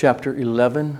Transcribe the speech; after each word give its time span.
chapter 0.00 0.34
11. 0.34 0.98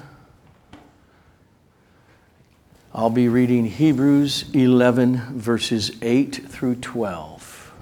I'll 2.92 3.08
be 3.08 3.30
reading 3.30 3.64
Hebrews 3.64 4.44
11, 4.52 5.38
verses 5.38 5.92
8 6.02 6.46
through 6.46 6.74
12. 6.74 7.72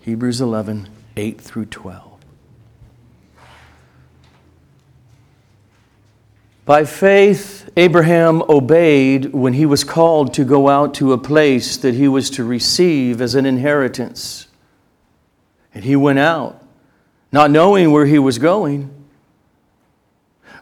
Hebrews 0.00 0.40
11, 0.40 0.88
8 1.18 1.38
through 1.38 1.66
12. 1.66 2.20
By 6.64 6.86
faith, 6.86 7.68
Abraham 7.76 8.40
obeyed 8.48 9.34
when 9.34 9.52
he 9.52 9.66
was 9.66 9.84
called 9.84 10.32
to 10.32 10.44
go 10.44 10.70
out 10.70 10.94
to 10.94 11.12
a 11.12 11.18
place 11.18 11.76
that 11.76 11.92
he 11.92 12.08
was 12.08 12.30
to 12.30 12.44
receive 12.44 13.20
as 13.20 13.34
an 13.34 13.44
inheritance. 13.44 14.48
And 15.74 15.84
he 15.84 15.96
went 15.96 16.18
out, 16.18 16.64
not 17.30 17.50
knowing 17.50 17.90
where 17.92 18.06
he 18.06 18.18
was 18.18 18.38
going. 18.38 18.95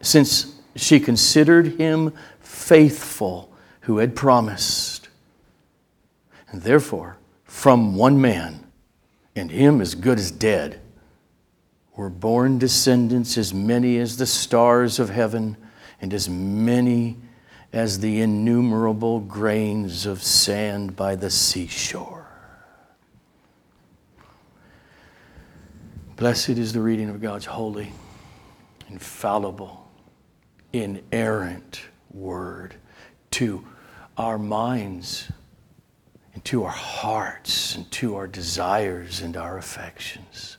since 0.00 0.54
she 0.76 1.00
considered 1.00 1.78
him 1.78 2.12
faithful 2.40 3.52
who 3.82 3.98
had 3.98 4.14
promised. 4.14 5.08
And 6.50 6.62
therefore, 6.62 7.16
from 7.44 7.96
one 7.96 8.20
man, 8.20 8.66
and 9.36 9.50
him 9.50 9.80
as 9.80 9.94
good 9.94 10.18
as 10.18 10.30
dead, 10.30 10.80
were 11.96 12.10
born 12.10 12.58
descendants 12.58 13.36
as 13.36 13.52
many 13.52 13.98
as 13.98 14.16
the 14.16 14.26
stars 14.26 14.98
of 14.98 15.10
heaven 15.10 15.56
and 16.00 16.14
as 16.14 16.28
many 16.28 17.16
as 17.72 18.00
the 18.00 18.20
innumerable 18.20 19.20
grains 19.20 20.06
of 20.06 20.22
sand 20.22 20.96
by 20.96 21.14
the 21.14 21.30
seashore. 21.30 22.26
Blessed 26.16 26.50
is 26.50 26.72
the 26.72 26.80
reading 26.80 27.08
of 27.08 27.20
God's 27.20 27.46
holy, 27.46 27.92
infallible, 28.88 29.79
inerrant 30.72 31.82
word 32.12 32.74
to 33.32 33.64
our 34.16 34.38
minds 34.38 35.30
and 36.34 36.44
to 36.44 36.64
our 36.64 36.70
hearts 36.70 37.74
and 37.74 37.90
to 37.90 38.16
our 38.16 38.26
desires 38.26 39.20
and 39.20 39.36
our 39.36 39.58
affections. 39.58 40.56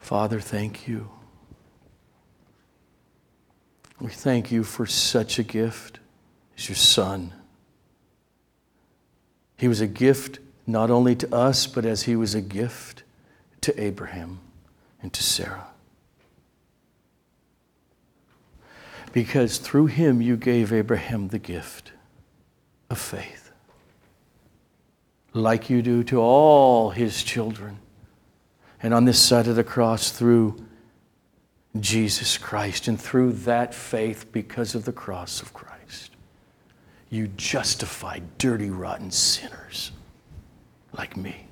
Father, 0.00 0.40
thank 0.40 0.88
you. 0.88 1.08
We 4.00 4.10
thank 4.10 4.50
you 4.50 4.64
for 4.64 4.84
such 4.84 5.38
a 5.38 5.42
gift 5.42 6.00
as 6.58 6.68
your 6.68 6.76
Son. 6.76 7.32
He 9.56 9.68
was 9.68 9.80
a 9.80 9.86
gift 9.86 10.40
not 10.66 10.90
only 10.90 11.14
to 11.16 11.34
us, 11.34 11.66
but 11.66 11.84
as 11.84 12.02
he 12.02 12.16
was 12.16 12.34
a 12.34 12.40
gift 12.40 13.04
to 13.60 13.80
Abraham 13.80 14.40
and 15.00 15.12
to 15.12 15.22
Sarah. 15.22 15.71
Because 19.12 19.58
through 19.58 19.86
him 19.86 20.22
you 20.22 20.36
gave 20.36 20.72
Abraham 20.72 21.28
the 21.28 21.38
gift 21.38 21.92
of 22.88 22.98
faith, 22.98 23.52
like 25.34 25.70
you 25.70 25.82
do 25.82 26.02
to 26.04 26.20
all 26.20 26.90
his 26.90 27.22
children 27.22 27.78
and 28.82 28.92
on 28.92 29.04
this 29.04 29.18
side 29.18 29.46
of 29.46 29.56
the 29.56 29.64
cross 29.64 30.10
through 30.10 30.56
Jesus 31.78 32.36
Christ 32.36 32.88
and 32.88 33.00
through 33.00 33.32
that 33.32 33.74
faith 33.74 34.30
because 34.32 34.74
of 34.74 34.84
the 34.84 34.92
cross 34.92 35.40
of 35.40 35.54
Christ. 35.54 36.10
You 37.08 37.28
justify 37.28 38.20
dirty, 38.38 38.70
rotten 38.70 39.10
sinners 39.10 39.92
like 40.96 41.16
me. 41.16 41.46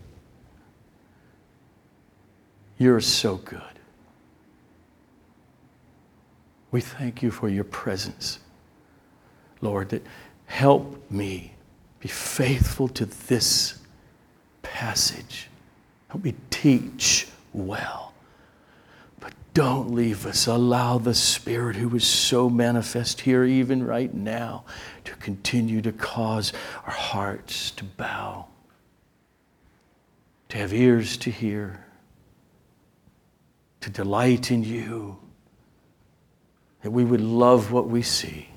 You're 2.79 3.01
so 3.01 3.37
good. 3.37 3.61
We 6.71 6.81
thank 6.81 7.23
you 7.23 7.31
for 7.31 7.49
your 7.49 7.65
presence, 7.65 8.39
Lord, 9.61 9.91
that 9.91 10.07
help 10.47 11.11
me 11.11 11.55
be 11.99 12.09
faithful 12.09 12.89
to 12.89 13.07
this 13.07 13.79
passage 14.63 15.51
Help 16.11 16.25
me 16.25 16.35
teach 16.51 17.29
well. 17.53 18.13
But 19.21 19.33
don't 19.55 19.95
leave 19.95 20.27
us. 20.27 20.49
Allow 20.49 20.99
the 20.99 21.15
Spirit 21.15 21.77
who 21.77 21.95
is 21.95 22.05
so 22.05 22.51
manifest 22.51 23.21
here, 23.21 23.45
even 23.45 23.87
right 23.87 24.13
now, 24.13 24.65
to 25.05 25.15
continue 25.17 25.81
to 25.83 25.93
cause 25.93 26.53
our 26.85 26.93
hearts 26.93 27.71
to 27.73 27.85
bow, 27.85 28.47
to 30.49 30.59
have 30.59 30.73
ears 30.73 31.17
to 31.19 31.31
hear, 31.31 31.87
to 33.83 33.89
delight 33.89 34.51
in 34.51 34.65
you, 34.65 35.17
that 36.83 36.91
we 36.91 37.05
would 37.05 37.21
love 37.21 37.73
what 37.73 37.89
we 37.89 38.03
see 38.03 38.49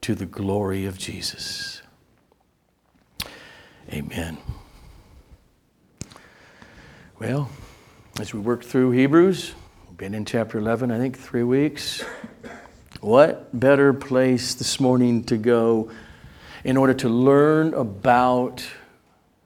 to 0.00 0.14
the 0.14 0.26
glory 0.26 0.86
of 0.86 0.98
Jesus. 0.98 1.82
Amen. 3.92 4.38
Well, 7.18 7.50
as 8.20 8.34
we 8.34 8.40
work 8.40 8.64
through 8.64 8.92
Hebrews, 8.92 9.54
we've 9.88 9.96
been 9.96 10.14
in 10.14 10.24
chapter 10.24 10.58
11, 10.58 10.90
I 10.90 10.98
think, 10.98 11.18
three 11.18 11.42
weeks. 11.42 12.02
What 13.00 13.58
better 13.58 13.92
place 13.92 14.54
this 14.54 14.80
morning 14.80 15.24
to 15.24 15.36
go 15.36 15.90
in 16.64 16.76
order 16.76 16.94
to 16.94 17.08
learn 17.08 17.74
about 17.74 18.66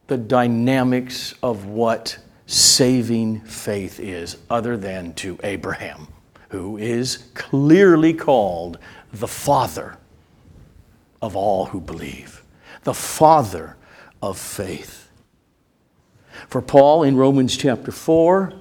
the 0.06 0.16
dynamics 0.16 1.34
of 1.42 1.66
what 1.66 2.18
saving 2.46 3.40
faith 3.42 4.00
is, 4.00 4.36
other 4.48 4.76
than 4.76 5.12
to 5.14 5.38
Abraham, 5.42 6.08
who 6.48 6.76
is 6.76 7.18
clearly 7.34 8.14
called 8.14 8.78
the 9.12 9.28
father 9.28 9.96
of 11.20 11.36
all 11.36 11.66
who 11.66 11.80
believe, 11.80 12.42
the 12.84 12.94
father 12.94 13.76
of 14.22 14.38
faith. 14.38 15.10
For 16.48 16.62
Paul 16.62 17.02
in 17.02 17.16
Romans 17.16 17.56
chapter 17.56 17.90
4 17.90 18.52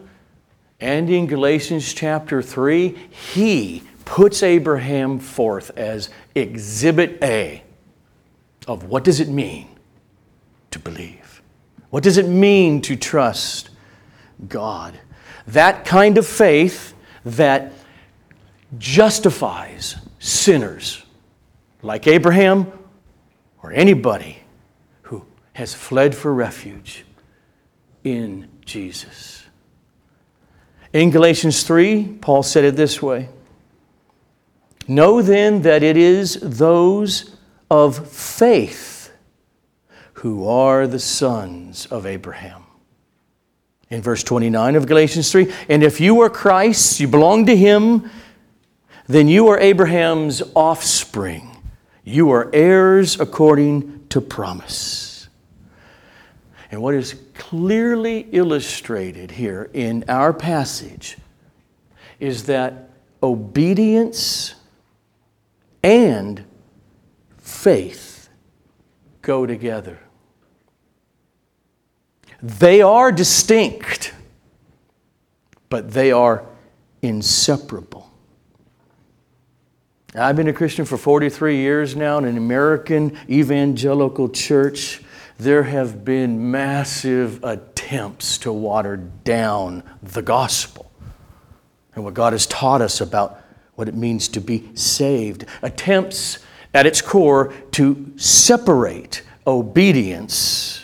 and 0.79 1.09
in 1.09 1.27
Galatians 1.27 1.93
chapter 1.93 2.41
3, 2.41 2.89
he 3.33 3.83
puts 4.05 4.43
Abraham 4.43 5.19
forth 5.19 5.71
as 5.77 6.09
exhibit 6.35 7.17
A 7.21 7.63
of 8.67 8.85
what 8.85 9.03
does 9.03 9.19
it 9.19 9.29
mean 9.29 9.67
to 10.71 10.79
believe? 10.79 11.41
What 11.89 12.03
does 12.03 12.17
it 12.17 12.27
mean 12.27 12.81
to 12.83 12.95
trust 12.95 13.69
God? 14.47 14.99
That 15.47 15.85
kind 15.85 16.17
of 16.17 16.27
faith 16.27 16.93
that 17.23 17.71
justifies 18.78 19.95
sinners 20.19 21.03
like 21.81 22.07
Abraham 22.07 22.72
or 23.63 23.72
anybody 23.72 24.39
who 25.03 25.25
has 25.53 25.73
fled 25.73 26.16
for 26.16 26.33
refuge 26.33 27.05
in 28.03 28.50
Jesus. 28.66 29.45
In 30.94 31.11
Galatians 31.11 31.63
3, 31.63 32.17
Paul 32.22 32.43
said 32.43 32.64
it 32.64 32.75
this 32.75 33.02
way 33.02 33.29
Know 34.87 35.22
then 35.22 35.61
that 35.64 35.84
it 35.84 35.97
is 35.97 36.40
those 36.41 37.35
of 37.69 38.09
faith 38.09 39.11
who 40.14 40.47
are 40.47 40.87
the 40.87 40.99
sons 40.99 41.85
of 41.87 42.05
Abraham. 42.05 42.64
In 43.90 44.02
verse 44.02 44.23
29 44.23 44.75
of 44.75 44.85
Galatians 44.87 45.31
3, 45.31 45.53
and 45.69 45.84
if 45.84 46.02
you 46.02 46.22
are 46.22 46.29
Christ, 46.29 46.99
you 46.99 47.08
belong 47.08 47.46
to 47.46 47.55
him, 47.55 48.09
then 49.07 49.27
you 49.27 49.47
are 49.47 49.59
Abraham's 49.59 50.41
offspring. 50.53 51.57
You 52.03 52.31
are 52.31 52.49
heirs 52.53 53.19
according 53.19 54.07
to 54.09 54.21
promise. 54.21 55.27
And 56.69 56.81
what 56.81 56.93
is 56.93 57.15
clearly 57.33 58.27
illustrated 58.31 59.31
here 59.31 59.69
in 59.73 60.03
our 60.09 60.33
passage 60.33 61.17
is 62.19 62.45
that 62.45 62.89
obedience 63.23 64.55
and 65.83 66.43
faith 67.37 68.29
go 69.21 69.45
together. 69.45 69.99
They 72.41 72.81
are 72.81 73.11
distinct, 73.11 74.13
but 75.69 75.91
they 75.91 76.11
are 76.11 76.45
inseparable. 77.01 78.06
I've 80.19 80.35
been 80.35 80.47
a 80.47 80.53
Christian 80.53 80.84
for 80.85 80.97
43 80.97 81.58
years 81.58 81.96
now 81.96 82.17
in 82.17 82.25
an 82.25 82.37
American 82.37 83.16
evangelical 83.29 84.29
church. 84.29 84.99
There 85.37 85.61
have 85.61 86.03
been 86.03 86.49
massive 86.49 87.43
attempts 87.43 88.40
to 88.40 88.52
water 88.52 88.97
down 88.97 89.84
the 90.02 90.23
gospel 90.23 90.91
and 91.93 92.03
what 92.03 92.16
God 92.16 92.34
has 92.34 92.47
taught 92.47 92.81
us 92.81 92.99
about 92.99 93.43
what 93.75 93.87
it 93.87 93.93
means 93.93 94.28
to 94.29 94.41
be 94.41 94.75
saved. 94.75 95.46
Attempts 95.61 96.40
at 96.73 96.87
its 96.87 96.99
core 96.99 97.53
to 97.73 98.11
separate 98.16 99.22
obedience 99.46 100.84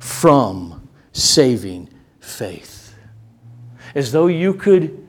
from 0.00 0.88
saving 1.12 1.88
faith. 2.18 2.96
As 3.94 4.10
though 4.10 4.26
you 4.26 4.52
could 4.52 5.06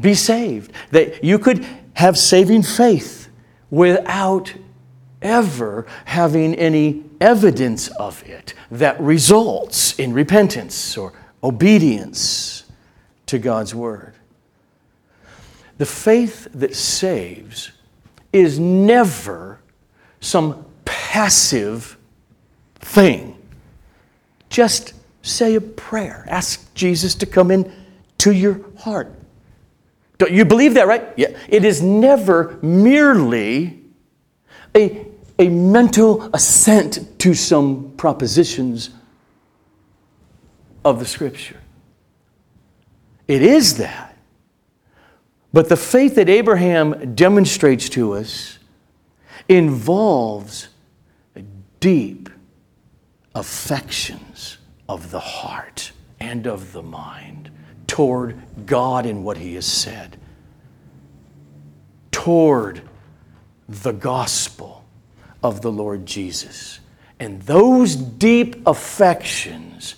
be 0.00 0.14
saved, 0.14 0.72
that 0.90 1.22
you 1.22 1.38
could 1.38 1.66
have 1.94 2.18
saving 2.18 2.62
faith 2.62 3.28
without 3.70 4.54
ever 5.20 5.86
having 6.04 6.54
any 6.54 7.04
evidence 7.20 7.88
of 7.88 8.22
it 8.28 8.54
that 8.70 9.00
results 9.00 9.98
in 9.98 10.12
repentance 10.12 10.96
or 10.96 11.12
obedience 11.42 12.64
to 13.26 13.38
God's 13.38 13.74
Word. 13.74 14.14
The 15.78 15.86
faith 15.86 16.48
that 16.54 16.74
saves 16.74 17.72
is 18.32 18.58
never 18.58 19.58
some 20.20 20.64
passive 20.84 21.96
thing. 22.76 23.36
Just 24.48 24.94
say 25.22 25.54
a 25.54 25.60
prayer. 25.60 26.24
Ask 26.28 26.72
Jesus 26.74 27.14
to 27.16 27.26
come 27.26 27.50
in 27.50 27.72
to 28.18 28.32
your 28.32 28.60
heart. 28.78 29.12
Don't 30.18 30.32
you 30.32 30.44
believe 30.44 30.74
that, 30.74 30.86
right? 30.86 31.08
Yeah. 31.16 31.31
It 31.48 31.64
is 31.64 31.82
never 31.82 32.58
merely 32.62 33.82
a, 34.74 35.06
a 35.38 35.48
mental 35.48 36.30
assent 36.34 37.18
to 37.20 37.34
some 37.34 37.92
propositions 37.96 38.90
of 40.84 40.98
the 40.98 41.06
Scripture. 41.06 41.60
It 43.28 43.42
is 43.42 43.78
that. 43.78 44.16
But 45.52 45.68
the 45.68 45.76
faith 45.76 46.14
that 46.14 46.28
Abraham 46.28 47.14
demonstrates 47.14 47.88
to 47.90 48.14
us 48.14 48.58
involves 49.48 50.68
deep 51.80 52.28
affections 53.34 54.58
of 54.88 55.10
the 55.10 55.20
heart 55.20 55.92
and 56.20 56.46
of 56.46 56.72
the 56.72 56.82
mind 56.82 57.50
toward 57.86 58.40
God 58.66 59.04
and 59.04 59.24
what 59.24 59.36
He 59.36 59.54
has 59.54 59.66
said, 59.66 60.18
toward 62.12 62.82
the 63.68 63.92
gospel 63.92 64.84
of 65.42 65.62
the 65.62 65.72
Lord 65.72 66.06
Jesus. 66.06 66.78
And 67.18 67.42
those 67.42 67.96
deep 67.96 68.66
affections 68.66 69.96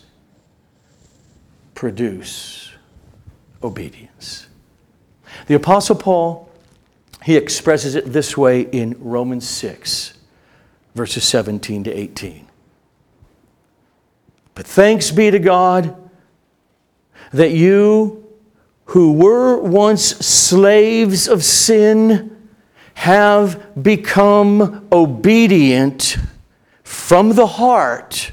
produce 1.74 2.72
obedience. 3.62 4.46
The 5.46 5.54
Apostle 5.54 5.96
Paul, 5.96 6.50
he 7.22 7.36
expresses 7.36 7.94
it 7.94 8.06
this 8.06 8.36
way 8.36 8.62
in 8.62 8.96
Romans 9.00 9.48
6, 9.48 10.14
verses 10.94 11.24
17 11.24 11.84
to 11.84 11.92
18. 11.92 12.46
But 14.54 14.66
thanks 14.66 15.10
be 15.10 15.30
to 15.30 15.38
God 15.38 15.96
that 17.32 17.50
you 17.50 18.23
who 18.86 19.12
were 19.12 19.58
once 19.58 20.02
slaves 20.02 21.26
of 21.26 21.42
sin 21.42 22.48
have 22.94 23.82
become 23.82 24.86
obedient 24.92 26.16
from 26.82 27.30
the 27.30 27.46
heart 27.46 28.32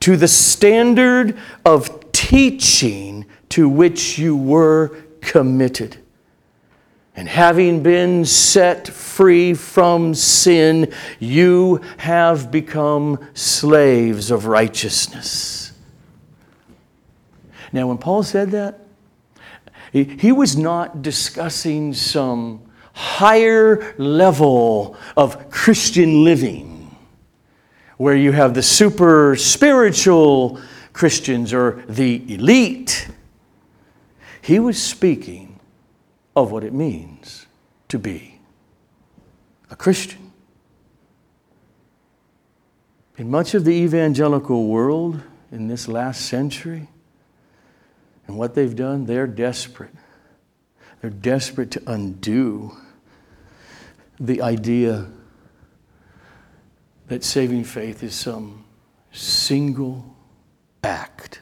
to 0.00 0.16
the 0.16 0.28
standard 0.28 1.36
of 1.64 2.12
teaching 2.12 3.26
to 3.48 3.68
which 3.68 4.18
you 4.18 4.36
were 4.36 4.96
committed. 5.20 5.96
And 7.16 7.28
having 7.28 7.82
been 7.82 8.24
set 8.26 8.86
free 8.86 9.54
from 9.54 10.14
sin, 10.14 10.92
you 11.18 11.80
have 11.96 12.50
become 12.50 13.18
slaves 13.32 14.30
of 14.30 14.46
righteousness. 14.46 15.72
Now, 17.72 17.88
when 17.88 17.98
Paul 17.98 18.22
said 18.22 18.50
that, 18.50 18.85
he, 20.04 20.32
was 20.32 20.56
not 20.56 21.02
discussing 21.02 21.94
some 21.94 22.62
higher 22.92 23.94
level 23.98 24.96
of 25.16 25.50
Christian 25.50 26.24
living 26.24 26.96
where 27.96 28.14
you 28.14 28.32
have 28.32 28.54
the 28.54 28.62
super 28.62 29.36
spiritual 29.36 30.60
Christians 30.92 31.52
or 31.52 31.84
the 31.88 32.34
elite. 32.34 33.08
He 34.42 34.58
was 34.58 34.82
speaking 34.82 35.60
of 36.34 36.52
what 36.52 36.64
it 36.64 36.72
means 36.72 37.46
to 37.88 37.98
be 37.98 38.40
a 39.70 39.76
Christian. 39.76 40.32
In 43.16 43.30
much 43.30 43.54
of 43.54 43.64
the 43.64 43.72
evangelical 43.72 44.66
world 44.66 45.22
in 45.50 45.68
this 45.68 45.88
last 45.88 46.22
century, 46.22 46.88
and 48.26 48.36
what 48.36 48.54
they've 48.54 48.74
done, 48.74 49.06
they're 49.06 49.26
desperate. 49.26 49.94
They're 51.00 51.10
desperate 51.10 51.70
to 51.72 51.82
undo 51.86 52.72
the 54.18 54.42
idea 54.42 55.06
that 57.08 57.22
saving 57.22 57.64
faith 57.64 58.02
is 58.02 58.14
some 58.14 58.64
single 59.12 60.16
act, 60.82 61.40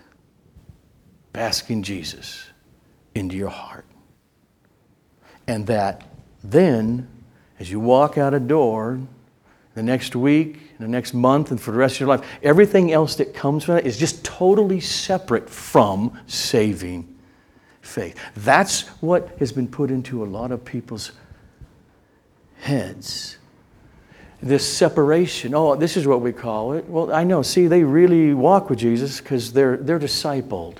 basking 1.32 1.82
Jesus 1.82 2.46
into 3.14 3.36
your 3.36 3.48
heart. 3.48 3.86
And 5.46 5.66
that 5.66 6.04
then, 6.42 7.08
as 7.58 7.70
you 7.70 7.80
walk 7.80 8.18
out 8.18 8.34
a 8.34 8.40
door 8.40 9.00
the 9.74 9.82
next 9.82 10.14
week, 10.14 10.73
the 10.84 10.90
next 10.90 11.14
month, 11.14 11.50
and 11.50 11.60
for 11.60 11.72
the 11.72 11.78
rest 11.78 11.96
of 11.96 12.00
your 12.00 12.08
life. 12.10 12.24
Everything 12.42 12.92
else 12.92 13.16
that 13.16 13.34
comes 13.34 13.64
from 13.64 13.76
that 13.76 13.86
is 13.86 13.98
just 13.98 14.24
totally 14.24 14.80
separate 14.80 15.48
from 15.48 16.18
saving 16.26 17.08
faith. 17.80 18.18
That's 18.36 18.82
what 19.00 19.36
has 19.38 19.52
been 19.52 19.68
put 19.68 19.90
into 19.90 20.22
a 20.22 20.26
lot 20.26 20.52
of 20.52 20.64
people's 20.64 21.12
heads. 22.58 23.38
This 24.42 24.70
separation. 24.70 25.54
Oh, 25.54 25.74
this 25.74 25.96
is 25.96 26.06
what 26.06 26.20
we 26.20 26.32
call 26.32 26.74
it. 26.74 26.86
Well, 26.86 27.12
I 27.12 27.24
know. 27.24 27.40
See, 27.40 27.66
they 27.66 27.82
really 27.82 28.34
walk 28.34 28.68
with 28.68 28.78
Jesus 28.78 29.20
because 29.20 29.52
they're, 29.52 29.78
they're 29.78 29.98
discipled. 29.98 30.78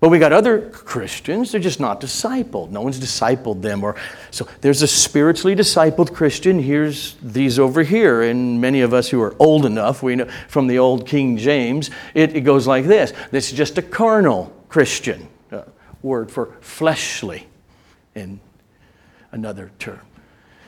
But 0.00 0.08
we 0.08 0.18
got 0.18 0.32
other 0.32 0.70
Christians, 0.70 1.52
they're 1.52 1.60
just 1.60 1.78
not 1.78 2.00
discipled. 2.00 2.70
No 2.70 2.80
one's 2.80 2.98
discipled 2.98 3.60
them. 3.60 3.84
Or 3.84 3.96
so 4.30 4.48
there's 4.62 4.80
a 4.80 4.88
spiritually 4.88 5.54
discipled 5.54 6.14
Christian. 6.14 6.58
Here's 6.58 7.16
these 7.22 7.58
over 7.58 7.82
here. 7.82 8.22
And 8.22 8.62
many 8.62 8.80
of 8.80 8.94
us 8.94 9.10
who 9.10 9.20
are 9.20 9.36
old 9.38 9.66
enough, 9.66 10.02
we 10.02 10.16
know 10.16 10.26
from 10.48 10.68
the 10.68 10.78
old 10.78 11.06
King 11.06 11.36
James, 11.36 11.90
it, 12.14 12.34
it 12.34 12.40
goes 12.40 12.66
like 12.66 12.86
this. 12.86 13.12
This 13.30 13.52
is 13.52 13.58
just 13.58 13.76
a 13.76 13.82
carnal 13.82 14.50
Christian. 14.70 15.28
Uh, 15.52 15.64
word 16.02 16.30
for 16.30 16.56
fleshly 16.62 17.46
in 18.14 18.40
another 19.32 19.70
term. 19.78 20.00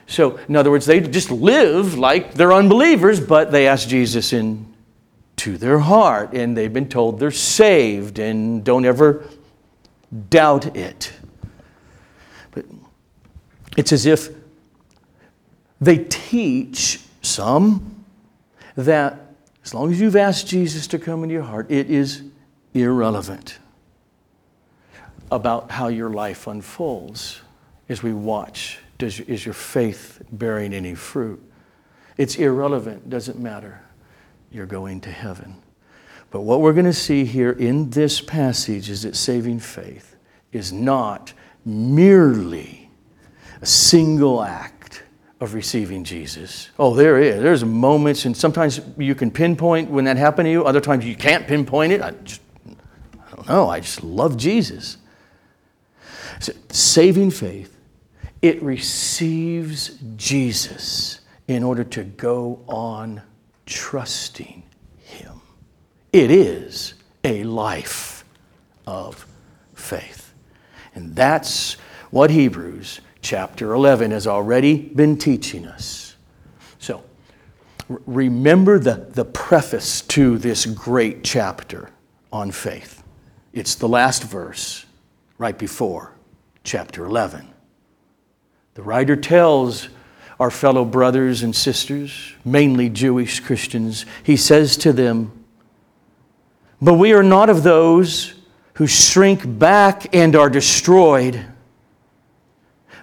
So, 0.07 0.37
in 0.47 0.57
other 0.57 0.71
words, 0.71 0.85
they 0.85 1.01
just 1.01 1.31
live 1.31 1.97
like 1.97 2.35
they're 2.35 2.53
unbelievers, 2.53 3.19
but 3.19 3.51
they 3.51 3.67
ask 3.67 3.89
Jesus 3.89 4.35
in 4.35 4.72
to 5.37 5.59
their 5.59 5.79
heart, 5.79 6.33
and 6.35 6.57
they've 6.57 6.73
been 6.73 6.89
told 6.89 7.19
they're 7.19 7.31
saved, 7.31 8.19
and 8.19 8.65
don't 8.65 8.85
ever 8.85 9.25
doubt 10.31 10.77
it. 10.77 11.13
But 12.51 12.65
it's 13.77 13.93
as 13.93 14.07
if 14.07 14.29
they 15.81 15.99
teach 15.99 17.01
some 17.23 18.05
that 18.77 19.19
as 19.65 19.75
long 19.75 19.93
as 19.93 20.01
you've 20.01 20.17
asked 20.17 20.47
Jesus 20.47 20.87
to 20.89 20.99
come 20.99 21.23
into 21.23 21.35
your 21.35 21.43
heart, 21.43 21.71
it 21.71 21.91
is 21.91 22.23
irrelevant 22.75 23.59
about 25.31 25.71
how 25.71 25.89
your 25.89 26.11
life 26.11 26.47
unfolds 26.47 27.41
as 27.89 28.03
we 28.03 28.13
watch. 28.13 28.79
Does, 28.99 29.21
is 29.21 29.45
your 29.45 29.55
faith 29.55 30.23
bearing 30.31 30.75
any 30.75 30.95
fruit? 30.95 31.43
It's 32.17 32.37
irrelevant, 32.37 33.09
doesn't 33.09 33.39
matter 33.39 33.83
you're 34.53 34.67
going 34.67 35.01
to 35.03 35.11
heaven. 35.11 35.57
But 36.31 36.43
what 36.43 36.61
we're 36.61 36.73
going 36.73 36.87
to 36.87 36.93
see 36.93 37.25
here 37.25 37.51
in 37.53 37.91
this 37.91 38.21
passage 38.21 38.89
is 38.89 39.03
that 39.03 39.17
saving 39.17 39.59
faith 39.59 40.17
is 40.51 40.73
not 40.73 41.33
merely 41.65 42.91
a 43.61 43.67
single 43.67 44.43
act 44.43 45.03
of 45.41 45.55
receiving 45.55 46.05
Jesus. 46.05 46.71
Oh, 46.79 46.95
there 46.95 47.21
is. 47.21 47.43
There's 47.43 47.65
moments, 47.65 48.25
and 48.25 48.37
sometimes 48.37 48.81
you 48.97 49.15
can 49.15 49.31
pinpoint 49.31 49.91
when 49.91 50.05
that 50.05 50.17
happened 50.17 50.47
to 50.47 50.51
you. 50.51 50.65
Other 50.65 50.81
times 50.81 51.05
you 51.05 51.17
can't 51.17 51.47
pinpoint 51.47 51.93
it. 51.93 52.01
I 52.01 52.13
just, 52.13 52.41
I 52.67 53.37
don't 53.37 53.49
know. 53.49 53.69
I 53.69 53.81
just 53.81 54.03
love 54.03 54.37
Jesus. 54.37 54.99
Saving 56.71 57.31
faith, 57.31 57.77
it 58.41 58.63
receives 58.63 59.99
Jesus 60.17 61.21
in 61.47 61.63
order 61.63 61.85
to 61.85 62.05
go 62.05 62.65
on 62.69 63.23
trusting 63.67 64.63
Him. 64.99 65.41
It 66.13 66.31
is 66.31 66.95
a 67.25 67.45
life 67.45 68.25
of 68.87 69.27
faith. 69.75 70.33
And 70.95 71.15
that's 71.15 71.75
what 72.11 72.31
Hebrews 72.31 73.01
chapter 73.23 73.73
11 73.73 74.11
has 74.11 74.27
already 74.27 74.77
been 74.77 75.17
teaching 75.17 75.67
us. 75.67 76.17
So, 76.79 77.03
remember 77.89 78.79
the, 78.79 79.07
the 79.11 79.25
preface 79.25 80.03
to 80.03 80.39
this 80.39 80.67
great 80.67 81.25
chapter 81.25 81.91
on 82.33 82.51
faith. 82.51 83.03
It's 83.53 83.75
the 83.75 83.89
last 83.89 84.25
verse 84.25 84.85
right 85.39 85.57
before 85.57 86.15
chapter 86.65 87.05
11. 87.05 87.49
The 88.75 88.83
writer 88.83 89.17
tells 89.17 89.89
our 90.43 90.51
fellow 90.51 90.85
brothers 90.85 91.45
and 91.45 91.55
sisters, 91.55 92.35
mainly 92.45 92.89
Jewish 92.89 93.39
Christians, 93.39 94.05
he 94.25 94.37
says 94.37 94.77
to 94.79 94.93
them, 94.93 95.31
But 96.81 96.95
we 96.95 97.13
are 97.13 97.23
not 97.23 97.49
of 97.49 97.63
those 97.63 98.35
who 98.75 98.89
shrink 98.89 99.43
back 99.61 100.13
and 100.13 100.35
are 100.35 100.51
destroyed, 100.51 101.47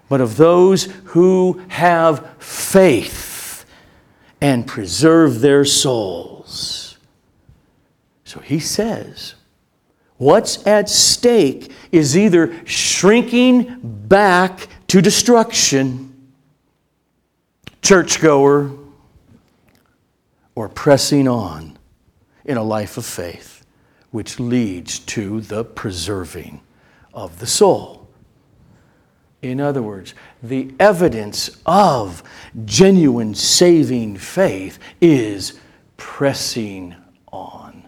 but 0.09 0.19
of 0.19 0.35
those 0.35 0.91
who 1.05 1.61
have 1.69 2.29
faith 2.39 3.63
and 4.41 4.67
preserve 4.67 5.39
their 5.39 5.63
souls. 5.63 6.97
So 8.25 8.41
he 8.41 8.59
says, 8.59 9.35
What's 10.17 10.67
at 10.67 10.89
stake 10.89 11.71
is 11.93 12.17
either 12.17 12.53
shrinking 12.65 13.79
back 13.81 14.67
to 14.87 15.01
destruction, 15.01 16.08
churchgoer, 17.81 18.71
or 20.55 20.67
pressing 20.67 21.27
on 21.27 21.77
in 22.45 22.57
a 22.57 22.63
life 22.63 22.97
of 22.97 23.05
faith, 23.05 23.65
which 24.11 24.39
leads 24.39 24.99
to 24.99 25.41
the 25.41 25.63
preserving 25.63 26.61
of 27.13 27.39
the 27.39 27.47
soul. 27.47 28.07
In 29.41 29.61
other 29.61 29.81
words, 29.81 30.13
the 30.43 30.73
evidence 30.79 31.61
of 31.65 32.23
genuine 32.65 33.33
saving 33.33 34.17
faith 34.17 34.79
is 34.99 35.57
pressing 35.95 36.95
on, 37.31 37.87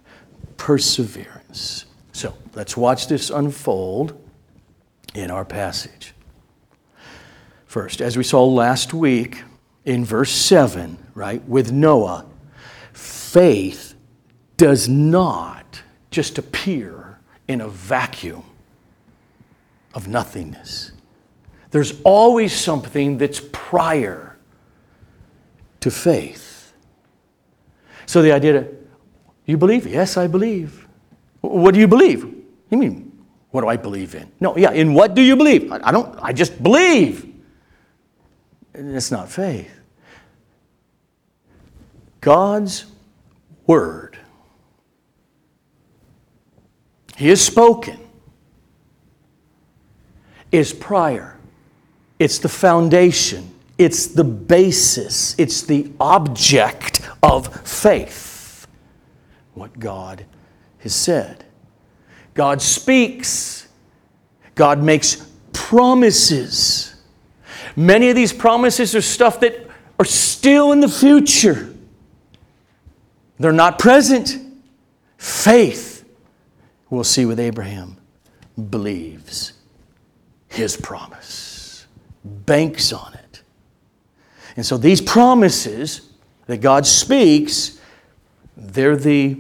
perseverance. 0.56 1.86
So 2.14 2.34
let's 2.56 2.78
watch 2.78 3.08
this 3.08 3.30
unfold 3.30 4.18
in 5.14 5.30
our 5.30 5.44
passage. 5.44 6.14
First, 7.66 8.02
as 8.02 8.16
we 8.16 8.24
saw 8.24 8.46
last 8.46 8.94
week 8.94 9.44
in 9.86 10.06
verse 10.06 10.32
7, 10.32 10.98
right, 11.16 11.44
with 11.48 11.72
Noah, 11.72 12.26
faith 12.94 13.96
does 14.58 14.88
not 14.88 15.82
just 16.12 16.38
appear 16.38 17.20
in 17.48 17.62
a 17.62 17.68
vacuum 17.68 18.44
of 19.94 20.08
nothingness. 20.08 20.92
There's 21.72 22.00
always 22.04 22.54
something 22.54 23.18
that's 23.18 23.42
prior 23.52 24.38
to 25.80 25.90
faith. 25.90 26.74
So 28.06 28.22
the 28.22 28.34
idea 28.34 28.54
that 28.54 28.74
you 29.46 29.58
believe? 29.58 29.88
Yes, 29.88 30.18
I 30.18 30.28
believe. 30.28 30.88
What 31.42 31.74
do 31.74 31.80
you 31.80 31.88
believe? 31.88 32.24
You 32.70 32.78
mean, 32.78 33.12
what 33.52 33.62
do 33.62 33.68
I 33.68 33.78
believe 33.78 34.16
in? 34.16 34.32
No, 34.40 34.56
yeah, 34.56 34.72
in 34.72 34.94
what 34.94 35.14
do 35.14 35.22
you 35.22 35.36
believe? 35.36 35.72
I 35.72 35.92
don't, 35.92 36.18
I 36.22 36.34
just 36.34 36.62
believe. 36.62 37.31
It's 38.74 39.12
not 39.12 39.30
faith. 39.30 39.72
God's 42.22 42.86
word, 43.68 44.18
He 47.18 47.30
has 47.30 47.44
spoken, 47.44 48.00
is 50.52 50.74
prior. 50.74 51.38
It's 52.20 52.38
the 52.38 52.50
foundation, 52.50 53.52
it's 53.78 54.06
the 54.06 54.24
basis, 54.24 55.36
it's 55.40 55.64
the 55.64 55.92
object 56.00 57.02
of 57.24 57.68
faith. 57.68 58.68
What 59.54 59.78
God 59.80 60.26
has 60.80 60.96
said. 60.96 61.44
God 62.34 62.62
speaks, 62.62 63.68
God 64.56 64.82
makes 64.82 65.28
promises. 65.52 66.81
Many 67.76 68.10
of 68.10 68.16
these 68.16 68.34
promises 68.34 68.96
are 68.96 69.02
stuff 69.02 69.40
that 69.42 69.68
are 70.00 70.06
still 70.06 70.72
in 70.72 70.80
the 70.80 70.90
future, 70.90 71.74
they're 73.40 73.52
not 73.52 73.80
present. 73.80 74.38
Faith, 75.18 76.04
we'll 76.90 77.04
see 77.04 77.26
with 77.26 77.40
Abraham, 77.40 77.96
believes 78.70 79.54
his 80.48 80.76
promise, 80.76 81.86
banks 82.24 82.92
on 82.92 83.14
it. 83.14 83.44
And 84.56 84.66
so 84.66 84.78
these 84.78 85.00
promises 85.00 86.10
that 86.48 86.58
God 86.58 86.86
speaks, 86.88 87.80
they're 88.58 88.98
the 88.98 89.38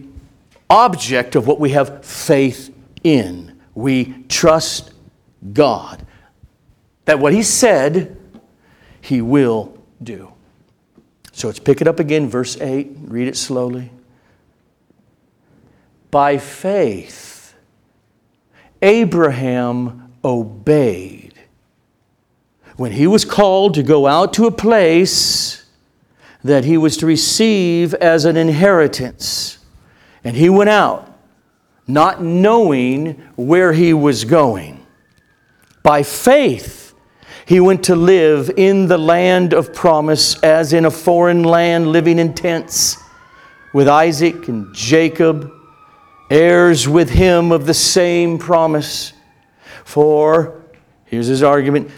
object 0.69 1.35
of 1.35 1.47
what 1.47 1.59
we 1.59 1.71
have 1.71 2.05
faith 2.05 2.73
in. 3.03 3.59
We 3.75 4.23
trust 4.29 4.93
God 5.51 6.05
that 7.05 7.19
what 7.19 7.33
He 7.33 7.43
said, 7.43 8.17
He 9.01 9.21
will 9.21 9.77
do. 10.01 10.31
So 11.31 11.47
let's 11.47 11.59
pick 11.59 11.81
it 11.81 11.87
up 11.87 11.99
again, 11.99 12.29
verse 12.29 12.59
8. 12.59 12.91
Read 13.01 13.27
it 13.27 13.37
slowly. 13.37 13.91
By 16.11 16.37
faith, 16.37 17.55
Abraham 18.81 20.13
obeyed 20.23 21.33
when 22.75 22.91
he 22.91 23.07
was 23.07 23.25
called 23.25 23.73
to 23.75 23.83
go 23.83 24.07
out 24.07 24.33
to 24.33 24.45
a 24.45 24.51
place 24.51 25.65
that 26.43 26.65
he 26.65 26.77
was 26.77 26.97
to 26.97 27.05
receive 27.05 27.93
as 27.95 28.25
an 28.25 28.35
inheritance. 28.35 29.59
And 30.23 30.35
he 30.35 30.49
went 30.49 30.69
out, 30.69 31.15
not 31.87 32.21
knowing 32.23 33.13
where 33.35 33.73
he 33.73 33.93
was 33.93 34.25
going. 34.25 34.85
By 35.83 36.03
faith, 36.03 36.80
he 37.45 37.59
went 37.59 37.83
to 37.85 37.95
live 37.95 38.51
in 38.57 38.87
the 38.87 38.97
land 38.97 39.53
of 39.53 39.73
promise 39.73 40.41
as 40.43 40.73
in 40.73 40.85
a 40.85 40.91
foreign 40.91 41.43
land, 41.43 41.91
living 41.91 42.19
in 42.19 42.33
tents 42.33 42.97
with 43.73 43.87
Isaac 43.87 44.47
and 44.47 44.73
Jacob, 44.73 45.51
heirs 46.29 46.87
with 46.87 47.09
him 47.09 47.51
of 47.51 47.65
the 47.65 47.73
same 47.73 48.37
promise. 48.37 49.13
For, 49.85 50.61
here's 51.05 51.27
his 51.27 51.43
argument. 51.43 51.89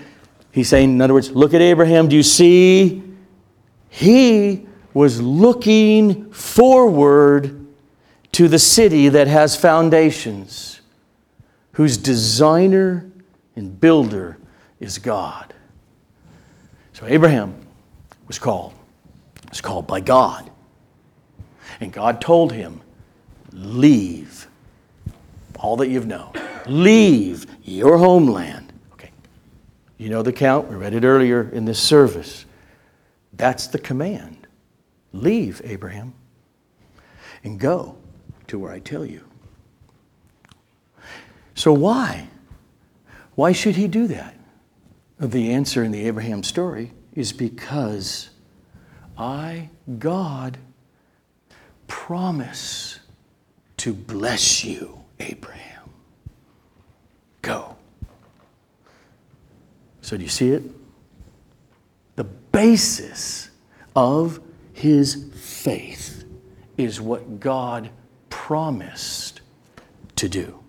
He's 0.51 0.69
saying, 0.69 0.91
in 0.91 1.01
other 1.01 1.13
words, 1.13 1.31
look 1.31 1.53
at 1.53 1.61
Abraham. 1.61 2.07
Do 2.07 2.15
you 2.15 2.23
see? 2.23 3.03
He 3.89 4.67
was 4.93 5.21
looking 5.21 6.31
forward 6.31 7.67
to 8.33 8.47
the 8.47 8.59
city 8.59 9.09
that 9.09 9.27
has 9.27 9.55
foundations, 9.55 10.81
whose 11.73 11.97
designer 11.97 13.09
and 13.55 13.79
builder 13.79 14.37
is 14.83 14.97
God. 14.97 15.53
So 16.91 17.05
Abraham 17.07 17.55
was 18.27 18.37
called, 18.37 18.73
was 19.49 19.61
called 19.61 19.87
by 19.87 20.01
God. 20.01 20.51
And 21.79 21.91
God 21.91 22.21
told 22.21 22.51
him, 22.51 22.81
Leave 23.53 24.47
all 25.59 25.77
that 25.77 25.87
you've 25.87 26.07
known, 26.07 26.33
leave 26.67 27.45
your 27.63 27.97
homeland. 27.97 28.73
Okay. 28.93 29.11
You 29.97 30.09
know 30.09 30.21
the 30.21 30.33
count, 30.33 30.67
we 30.67 30.75
read 30.75 30.93
it 30.93 31.05
earlier 31.05 31.49
in 31.53 31.63
this 31.65 31.79
service. 31.79 32.45
That's 33.33 33.67
the 33.67 33.79
command. 33.79 34.47
Leave, 35.13 35.61
Abraham, 35.63 36.13
and 37.43 37.59
go 37.59 37.95
to 38.47 38.59
where 38.59 38.71
I 38.71 38.79
tell 38.79 39.05
you. 39.05 39.23
So, 41.55 41.71
why? 41.71 42.27
Why 43.35 43.51
should 43.51 43.75
he 43.75 43.87
do 43.87 44.07
that? 44.07 44.35
The 45.23 45.53
answer 45.53 45.85
in 45.85 45.91
the 45.93 46.05
Abraham 46.05 46.43
story 46.43 46.91
is 47.13 47.31
because 47.31 48.29
I, 49.17 49.69
God, 49.97 50.57
promise 51.87 52.99
to 53.77 53.93
bless 53.93 54.65
you, 54.65 54.99
Abraham. 55.21 55.89
Go. 57.41 57.77
So, 60.01 60.17
do 60.17 60.23
you 60.23 60.29
see 60.29 60.49
it? 60.49 60.63
The 62.17 62.25
basis 62.25 63.49
of 63.95 64.41
his 64.73 65.29
faith 65.35 66.25
is 66.75 66.99
what 66.99 67.39
God 67.39 67.89
promised 68.29 69.39
to 70.17 70.27
do. 70.27 70.59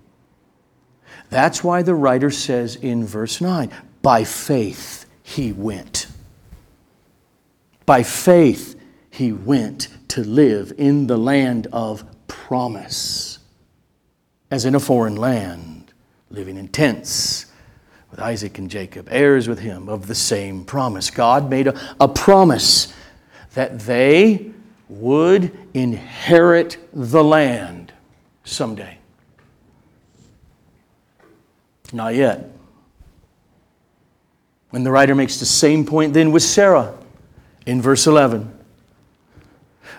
That's 1.29 1.65
why 1.65 1.83
the 1.83 1.97
writer 1.97 2.31
says 2.31 2.77
in 2.77 3.05
verse 3.05 3.41
9, 3.41 3.73
by 4.05 4.23
faith 4.23 5.07
he 5.23 5.51
went. 5.51 6.09
By 7.87 8.03
faith 8.03 8.79
he 9.11 9.33
went 9.33 9.89
to 10.09 10.23
live 10.23 10.75
in 10.77 11.07
the 11.07 11.17
land 11.17 11.69
of 11.73 12.05
promise, 12.29 13.39
as 14.51 14.67
in 14.67 14.75
a 14.75 14.81
foreign 14.81 15.17
land, 15.17 15.95
living 16.29 16.59
in 16.59 16.69
tents 16.69 17.47
with 18.11 18.21
Isaac 18.21 18.59
and 18.59 18.71
Jacob, 18.71 19.09
heirs 19.11 19.49
with 19.49 19.61
him 19.61 19.89
of 19.89 20.07
the 20.07 20.15
same 20.15 20.67
promise. 20.67 21.09
God 21.09 21.49
made 21.49 21.69
a, 21.69 21.97
a 21.99 22.07
promise 22.07 22.93
that 23.55 23.81
they 23.81 24.51
would 24.91 25.51
inherit 25.73 26.77
the 26.93 27.25
land 27.25 27.91
someday. 28.45 28.99
Not 31.91 32.15
yet. 32.15 32.54
When 34.75 34.83
the 34.83 34.91
writer 34.91 35.15
makes 35.15 35.39
the 35.39 35.47
same 35.47 35.87
point 35.87 36.15
then 36.15 36.33
with 36.33 36.43
Sarah 36.43 36.93
in 37.65 37.81
verse 37.81 38.09
11. 38.09 38.53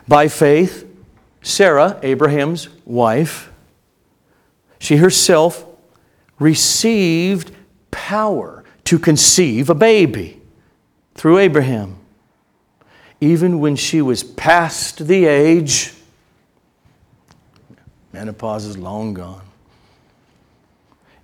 By 0.05 0.27
faith, 0.27 0.86
Sarah, 1.41 1.98
Abraham's 2.03 2.67
wife, 2.84 3.53
she 4.77 4.98
herself 4.98 5.65
received 6.39 7.53
power 7.89 8.65
to 8.84 9.00
conceive 9.00 9.70
a 9.70 9.75
baby 9.75 10.41
through 11.13 11.38
Abraham. 11.38 11.96
Even 13.22 13.62
when 13.62 13.77
she 13.77 14.01
was 14.01 14.24
past 14.24 15.08
the 15.08 15.24
age, 15.24 15.94
menopause 18.12 18.65
is 18.65 18.77
long 18.77 19.13
gone, 19.13 19.46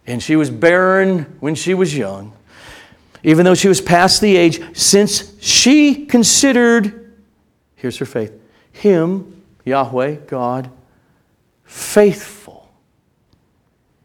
and 0.08 0.24
she 0.24 0.38
was 0.38 0.50
barren 0.50 1.36
when 1.41 1.53
she 1.53 1.74
was 1.74 1.98
young, 1.98 2.31
even 3.23 3.45
though 3.45 3.55
she 3.55 3.67
was 3.67 3.81
past 3.81 4.21
the 4.21 4.35
age, 4.35 4.77
since 4.77 5.39
she 5.41 6.05
considered, 6.05 7.13
here's 7.75 7.97
her 7.97 8.05
faith, 8.05 8.33
him, 8.71 9.43
Yahweh, 9.65 10.15
God, 10.27 10.69
faithful, 11.63 12.71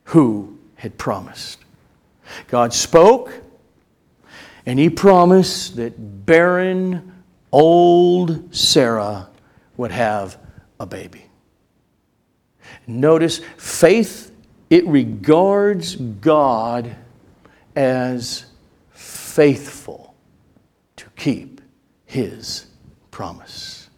who 0.04 0.58
had 0.76 0.96
promised. 0.98 1.58
God 2.48 2.72
spoke, 2.72 3.32
and 4.66 4.78
he 4.78 4.90
promised 4.90 5.76
that 5.76 6.26
barren, 6.26 7.12
old 7.52 8.54
Sarah 8.54 9.28
would 9.76 9.92
have 9.92 10.38
a 10.80 10.86
baby. 10.86 11.26
Notice 12.86 13.40
faith, 13.56 14.32
it 14.70 14.86
regards 14.86 15.96
God 15.96 16.94
as 17.74 18.45
faithful 19.36 20.14
to 20.96 21.04
keep 21.10 21.60
his 22.06 22.68
promise. 23.10 23.90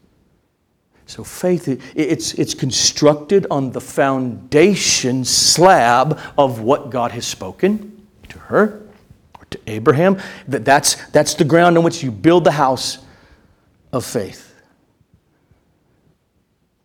So 1.07 1.23
faith, 1.23 1.68
it's, 1.95 2.35
it's 2.35 2.54
constructed 2.54 3.47
on 3.49 3.71
the 3.71 3.80
foundation 3.80 5.25
slab 5.25 6.18
of 6.37 6.61
what 6.61 6.90
God 6.90 7.12
has 7.12 7.25
spoken 7.25 8.04
to 8.28 8.38
her 8.40 8.83
or 9.38 9.45
to 9.50 9.61
Abraham. 9.68 10.21
That 10.49 10.64
that's, 10.64 10.97
that's 11.11 11.35
the 11.35 11.45
ground 11.45 11.78
on 11.78 11.85
which 11.85 12.02
you 12.02 12.11
build 12.11 12.42
the 12.42 12.50
house 12.50 12.99
of 13.92 14.04
faith. 14.04 14.61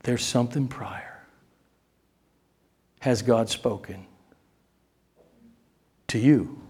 There's 0.04 0.24
something 0.24 0.68
prior. 0.68 1.26
Has 3.00 3.24
God 3.24 3.50
spoken 3.50 4.06
to 6.10 6.20
you? 6.20 6.63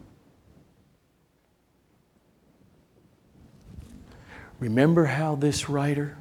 Remember 4.60 5.06
how 5.06 5.36
this 5.36 5.70
writer, 5.70 6.18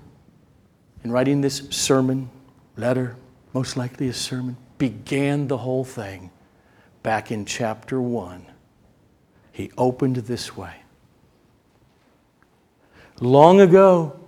in 1.05 1.12
writing 1.12 1.40
this 1.40 1.68
sermon, 1.71 2.31
letter, 2.77 3.16
most 3.53 3.77
likely 3.77 4.09
a 4.09 4.14
sermon, 4.14 4.57
began 4.79 5.49
the 5.49 5.59
whole 5.59 5.85
thing 5.85 6.31
back 7.03 7.31
in 7.31 7.45
chapter 7.45 8.01
1. 8.01 8.47
He 9.53 9.71
opened 9.77 10.16
this 10.16 10.57
way. 10.57 10.75
Long 13.21 13.61
ago, 13.61 14.18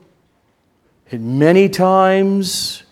and 1.11 1.39
many 1.39 1.69
times, 1.69 2.85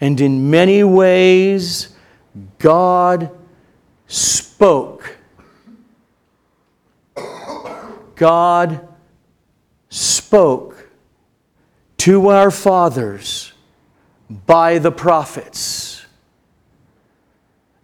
and 0.00 0.20
in 0.20 0.50
many 0.50 0.84
ways, 0.84 1.96
God 2.58 3.30
spoke. 4.06 5.16
God 8.16 8.85
spoke 10.26 10.88
to 11.98 12.30
our 12.30 12.50
fathers 12.50 13.52
by 14.44 14.78
the 14.78 14.90
prophets. 14.90 16.04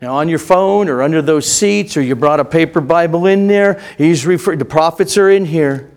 Now, 0.01 0.17
on 0.17 0.29
your 0.29 0.41
phone 0.41 0.89
or 0.89 1.03
under 1.03 1.23
those 1.23 1.47
seats, 1.47 1.97
or 1.97 2.03
you 2.03 2.17
brought 2.17 2.41
a 2.41 2.45
paper 2.45 2.81
Bible 2.81 3.27
in 3.27 3.47
there, 3.47 3.81
he's 3.97 4.27
referred, 4.27 4.59
the 4.59 4.65
prophets 4.65 5.17
are 5.17 5.31
in 5.31 5.45
here. 5.45 5.89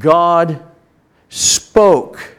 God 0.00 0.60
spoke 1.28 2.36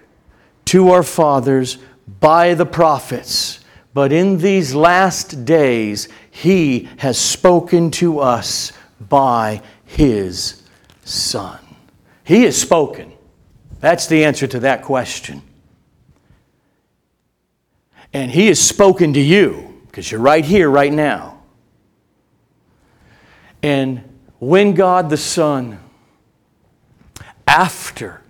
to 0.65 0.89
our 0.89 1.03
fathers 1.03 1.77
by 2.19 2.53
the 2.53 2.65
prophets, 2.65 3.61
but 3.93 4.11
in 4.11 4.39
these 4.39 4.75
last 4.75 5.45
days, 5.45 6.09
he 6.29 6.89
has 6.97 7.17
spoken 7.17 7.91
to 7.91 8.19
us 8.19 8.73
by 8.99 9.61
his 9.85 10.63
Son. 11.05 11.59
He 12.27 12.43
has 12.43 12.59
spoken. 12.59 13.13
That's 13.79 14.07
the 14.07 14.25
answer 14.25 14.47
to 14.47 14.59
that 14.59 14.81
question. 14.81 15.41
And 18.11 18.29
He 18.29 18.47
has 18.47 18.59
spoken 18.59 19.13
to 19.13 19.21
you 19.21 19.81
because 19.85 20.11
you're 20.11 20.19
right 20.19 20.43
here, 20.43 20.69
right 20.69 20.91
now. 20.91 21.41
And 23.63 24.03
when 24.39 24.73
God 24.73 25.09
the 25.09 25.15
Son, 25.15 25.79
after 27.47 28.21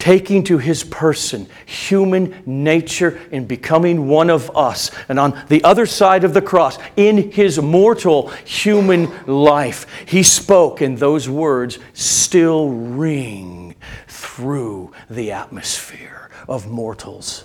taking 0.00 0.42
to 0.44 0.58
his 0.58 0.82
person 0.82 1.46
human 1.66 2.42
nature 2.44 3.20
and 3.30 3.46
becoming 3.46 4.08
one 4.08 4.30
of 4.30 4.56
us. 4.56 4.90
And 5.08 5.20
on 5.20 5.40
the 5.48 5.62
other 5.62 5.86
side 5.86 6.24
of 6.24 6.34
the 6.34 6.42
cross, 6.42 6.78
in 6.96 7.30
his 7.30 7.60
mortal 7.60 8.30
human 8.44 9.08
life, 9.26 9.86
he 10.06 10.24
spoke, 10.24 10.80
and 10.80 10.98
those 10.98 11.28
words 11.28 11.78
still 11.92 12.70
ring 12.70 13.76
through 14.08 14.92
the 15.08 15.30
atmosphere 15.30 16.30
of 16.48 16.66
mortals 16.66 17.44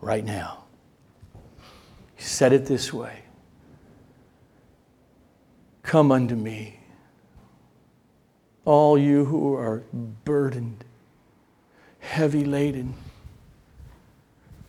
right 0.00 0.24
now. 0.24 0.64
He 2.16 2.24
said 2.24 2.52
it 2.52 2.66
this 2.66 2.92
way 2.92 3.22
Come 5.84 6.10
unto 6.10 6.34
me, 6.34 6.80
all 8.64 8.98
you 8.98 9.24
who 9.24 9.54
are 9.54 9.84
burdened 10.24 10.84
heavy 12.06 12.44
laden, 12.44 12.94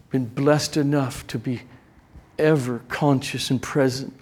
been 0.09 0.25
blessed 0.25 0.77
enough 0.77 1.25
to 1.27 1.37
be 1.37 1.61
ever 2.39 2.81
conscious 2.89 3.49
and 3.49 3.61
present 3.61 4.13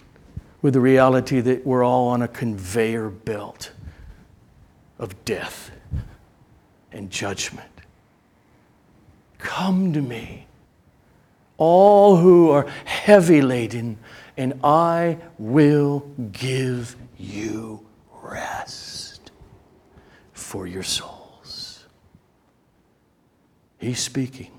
with 0.62 0.74
the 0.74 0.80
reality 0.80 1.40
that 1.40 1.66
we're 1.66 1.84
all 1.84 2.08
on 2.08 2.22
a 2.22 2.28
conveyor 2.28 3.08
belt 3.08 3.72
of 4.98 5.24
death 5.24 5.70
and 6.92 7.10
judgment. 7.10 7.70
Come 9.38 9.92
to 9.92 10.00
me, 10.00 10.46
all 11.56 12.16
who 12.16 12.50
are 12.50 12.66
heavy 12.84 13.42
laden, 13.42 13.98
and 14.36 14.60
I 14.62 15.18
will 15.38 16.00
give 16.32 16.96
you 17.18 17.86
rest 18.22 19.30
for 20.32 20.66
your 20.66 20.82
soul. 20.82 21.15
He's 23.86 24.00
speaking. 24.00 24.50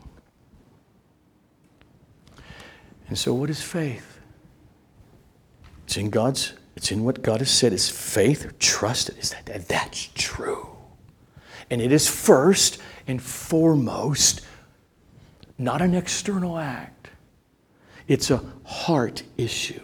And 3.10 3.18
so, 3.18 3.34
what 3.34 3.50
is 3.50 3.62
faith? 3.62 4.20
It's 5.84 5.98
in 5.98 6.10
God's, 6.10 6.54
it's 6.78 6.94
in 6.94 7.04
what 7.04 7.22
God 7.24 7.40
has 7.40 7.52
said. 7.52 7.74
Is 7.74 7.90
faith 7.90 8.58
trust? 8.58 9.10
Is 9.20 9.32
that 9.32 9.68
that's 9.68 10.10
true? 10.16 10.70
And 11.70 11.82
it 11.82 11.92
is 11.92 12.10
first 12.10 12.82
and 13.06 13.22
foremost 13.22 14.46
not 15.58 15.82
an 15.82 15.94
external 15.94 16.58
act. 16.58 17.10
It's 18.08 18.32
a 18.32 18.42
heart 18.64 19.24
issue. 19.38 19.84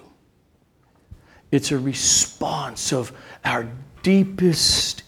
It's 1.51 1.73
a 1.73 1.77
response 1.77 2.93
of 2.93 3.11
our 3.43 3.67
deepest 4.03 5.03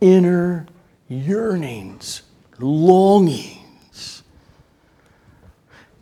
inner 0.00 0.66
yearnings 1.06 2.22
longings 2.58 3.57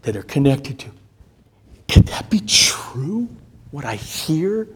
that 0.07 0.17
are 0.17 0.23
connected 0.23 0.79
to. 0.79 0.91
Can 1.87 2.03
that 2.05 2.31
be 2.31 2.41
true? 2.41 3.29
what 3.71 3.85
I 3.85 3.97
hear 3.97 4.69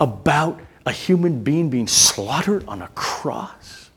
about 0.00 0.60
a 0.86 0.92
human 0.92 1.42
being 1.42 1.70
being 1.70 1.86
slaughtered 1.86 2.64
on 2.66 2.82
a 2.82 2.88
cross? 2.88 3.90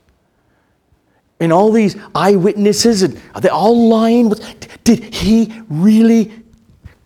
And 1.40 1.52
all 1.52 1.70
these 1.70 1.96
eyewitnesses, 2.14 3.02
and 3.02 3.20
are 3.34 3.40
they 3.40 3.48
all 3.48 3.88
lying? 3.88 4.32
Did 4.82 5.14
he 5.14 5.62
really 5.68 6.42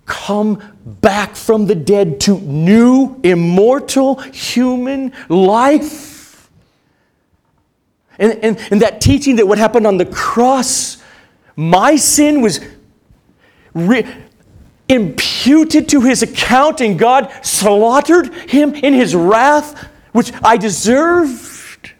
come 0.06 0.60
back 0.84 1.36
from 1.36 1.66
the 1.66 1.74
dead 1.74 2.20
to 2.22 2.40
new, 2.40 3.20
immortal 3.22 4.16
human 4.16 5.12
life? 5.28 6.50
And, 8.18 8.32
and, 8.42 8.58
and 8.70 8.82
that 8.82 9.00
teaching 9.00 9.36
that 9.36 9.46
what 9.46 9.58
happened 9.58 9.86
on 9.86 9.98
the 9.98 10.06
cross, 10.06 11.01
my 11.56 11.96
sin 11.96 12.40
was 12.40 12.60
re- 13.74 14.06
imputed 14.88 15.88
to 15.90 16.00
his 16.00 16.22
account, 16.22 16.80
and 16.80 16.98
God 16.98 17.32
slaughtered 17.42 18.32
him 18.50 18.74
in 18.74 18.92
his 18.92 19.14
wrath, 19.14 19.88
which 20.12 20.32
I 20.42 20.56
deserved. 20.56 21.92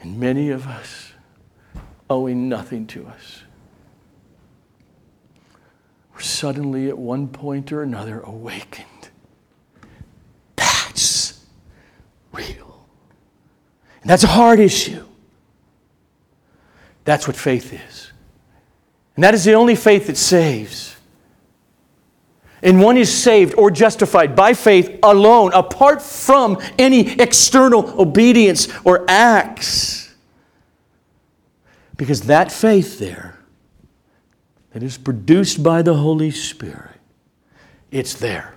And 0.00 0.18
many 0.18 0.50
of 0.50 0.66
us 0.66 1.12
owing 2.10 2.48
nothing 2.48 2.86
to 2.88 3.06
us. 3.06 3.42
We're 6.14 6.20
suddenly, 6.20 6.88
at 6.88 6.98
one 6.98 7.28
point 7.28 7.70
or 7.70 7.82
another, 7.82 8.20
awakened. 8.20 8.86
That's 10.56 11.44
real. 12.32 12.86
That's 14.04 14.24
a 14.24 14.28
hard 14.28 14.58
issue. 14.58 15.07
That's 17.08 17.26
what 17.26 17.36
faith 17.36 17.72
is. 17.72 18.12
And 19.14 19.24
that 19.24 19.32
is 19.32 19.42
the 19.42 19.54
only 19.54 19.76
faith 19.76 20.08
that 20.08 20.18
saves. 20.18 20.94
And 22.62 22.82
one 22.82 22.98
is 22.98 23.10
saved 23.10 23.54
or 23.56 23.70
justified 23.70 24.36
by 24.36 24.52
faith 24.52 24.98
alone, 25.02 25.54
apart 25.54 26.02
from 26.02 26.58
any 26.78 27.18
external 27.18 27.98
obedience 27.98 28.68
or 28.84 29.06
acts. 29.08 30.14
Because 31.96 32.24
that 32.24 32.52
faith 32.52 32.98
there, 32.98 33.38
that 34.72 34.82
is 34.82 34.98
produced 34.98 35.62
by 35.62 35.80
the 35.80 35.94
Holy 35.94 36.30
Spirit, 36.30 37.00
it's 37.90 38.12
there 38.12 38.52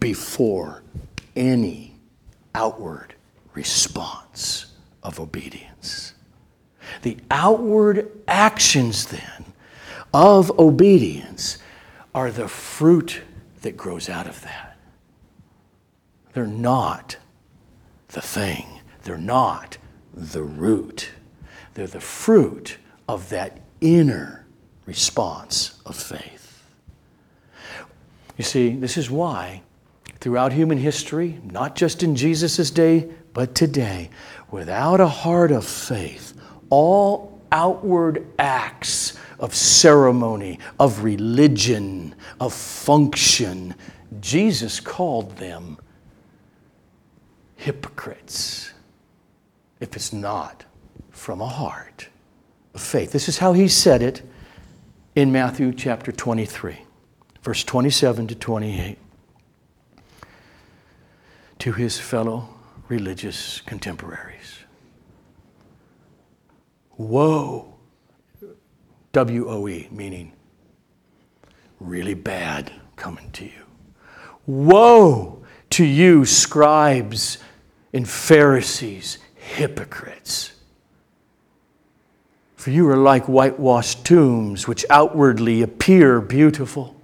before 0.00 0.82
any 1.36 1.94
outward 2.56 3.14
response 3.54 4.74
of 5.04 5.20
obedience. 5.20 6.14
The 7.02 7.18
outward 7.30 8.10
actions, 8.28 9.06
then, 9.06 9.52
of 10.12 10.58
obedience 10.58 11.58
are 12.14 12.30
the 12.30 12.48
fruit 12.48 13.22
that 13.62 13.76
grows 13.76 14.08
out 14.08 14.26
of 14.26 14.42
that. 14.42 14.76
They're 16.32 16.46
not 16.46 17.16
the 18.08 18.20
thing, 18.20 18.80
they're 19.04 19.16
not 19.16 19.78
the 20.14 20.42
root. 20.42 21.10
They're 21.74 21.86
the 21.86 22.00
fruit 22.00 22.78
of 23.08 23.28
that 23.30 23.60
inner 23.80 24.44
response 24.86 25.80
of 25.86 25.96
faith. 25.96 26.62
You 28.36 28.44
see, 28.44 28.74
this 28.74 28.96
is 28.96 29.10
why 29.10 29.62
throughout 30.20 30.52
human 30.52 30.78
history, 30.78 31.40
not 31.44 31.76
just 31.76 32.02
in 32.02 32.16
Jesus' 32.16 32.70
day, 32.70 33.08
but 33.32 33.54
today, 33.54 34.10
without 34.50 35.00
a 35.00 35.08
heart 35.08 35.52
of 35.52 35.64
faith, 35.64 36.34
all 36.70 37.40
outward 37.52 38.26
acts 38.38 39.18
of 39.38 39.54
ceremony, 39.54 40.58
of 40.78 41.02
religion, 41.02 42.14
of 42.40 42.52
function, 42.52 43.74
Jesus 44.20 44.80
called 44.80 45.36
them 45.36 45.78
hypocrites 47.56 48.72
if 49.80 49.96
it's 49.96 50.12
not 50.12 50.64
from 51.10 51.40
a 51.40 51.46
heart 51.46 52.08
of 52.74 52.80
faith. 52.80 53.12
This 53.12 53.28
is 53.28 53.38
how 53.38 53.52
he 53.52 53.68
said 53.68 54.02
it 54.02 54.22
in 55.14 55.32
Matthew 55.32 55.72
chapter 55.72 56.12
23, 56.12 56.78
verse 57.42 57.64
27 57.64 58.28
to 58.28 58.34
28, 58.34 58.98
to 61.58 61.72
his 61.72 61.98
fellow 61.98 62.48
religious 62.88 63.60
contemporaries. 63.62 64.39
Woe, 67.00 67.72
W 69.12 69.48
O 69.48 69.66
E, 69.68 69.88
meaning 69.90 70.32
really 71.80 72.12
bad 72.12 72.70
coming 72.94 73.30
to 73.30 73.46
you. 73.46 73.64
Woe 74.46 75.42
to 75.70 75.84
you, 75.84 76.26
scribes 76.26 77.38
and 77.94 78.06
Pharisees, 78.06 79.16
hypocrites! 79.34 80.52
For 82.56 82.70
you 82.70 82.86
are 82.90 82.98
like 82.98 83.24
whitewashed 83.24 84.04
tombs, 84.04 84.68
which 84.68 84.84
outwardly 84.90 85.62
appear 85.62 86.20
beautiful, 86.20 87.00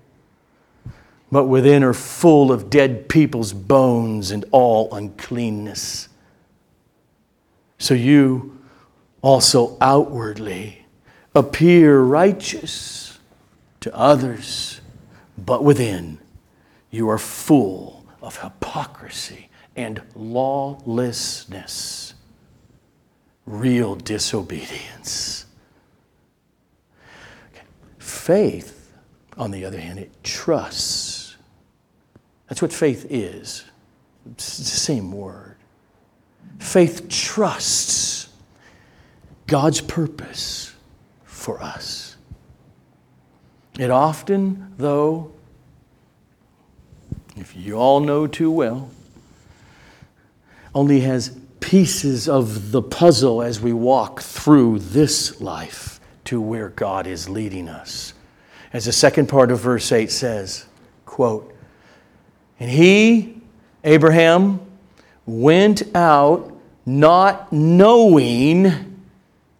but 1.32 1.44
within 1.44 1.82
are 1.82 1.94
full 1.94 2.52
of 2.52 2.68
dead 2.68 3.08
people's 3.08 3.54
bones 3.54 4.30
and 4.30 4.44
all 4.50 4.94
uncleanness. 4.94 6.10
So 7.78 7.94
you 7.94 8.55
also 9.26 9.76
outwardly 9.80 10.86
appear 11.34 11.98
righteous 11.98 13.18
to 13.80 13.92
others, 13.92 14.80
but 15.36 15.64
within 15.64 16.16
you 16.92 17.08
are 17.08 17.18
full 17.18 18.06
of 18.22 18.40
hypocrisy 18.40 19.48
and 19.74 20.00
lawlessness, 20.14 22.14
real 23.46 23.96
disobedience. 23.96 25.46
Faith, 27.98 28.92
on 29.36 29.50
the 29.50 29.64
other 29.64 29.80
hand, 29.80 29.98
it 29.98 30.22
trusts. 30.22 31.36
That's 32.48 32.62
what 32.62 32.72
faith 32.72 33.04
is. 33.10 33.64
It's 34.30 34.58
the 34.58 34.64
same 34.64 35.10
word. 35.10 35.56
Faith 36.60 37.08
trusts 37.08 38.25
God's 39.46 39.80
purpose 39.80 40.74
for 41.24 41.62
us. 41.62 42.16
It 43.78 43.90
often, 43.90 44.74
though, 44.78 45.32
if 47.36 47.54
you 47.54 47.76
all 47.76 48.00
know 48.00 48.26
too 48.26 48.50
well, 48.50 48.90
only 50.74 51.00
has 51.00 51.36
pieces 51.60 52.28
of 52.28 52.72
the 52.72 52.82
puzzle 52.82 53.42
as 53.42 53.60
we 53.60 53.72
walk 53.72 54.20
through 54.20 54.78
this 54.78 55.40
life 55.40 56.00
to 56.24 56.40
where 56.40 56.70
God 56.70 57.06
is 57.06 57.28
leading 57.28 57.68
us. 57.68 58.14
As 58.72 58.86
the 58.86 58.92
second 58.92 59.28
part 59.28 59.50
of 59.50 59.60
verse 59.60 59.90
8 59.92 60.10
says, 60.10 60.66
quote, 61.04 61.54
And 62.58 62.70
he, 62.70 63.40
Abraham, 63.84 64.60
went 65.24 65.82
out 65.94 66.52
not 66.84 67.52
knowing 67.52 68.85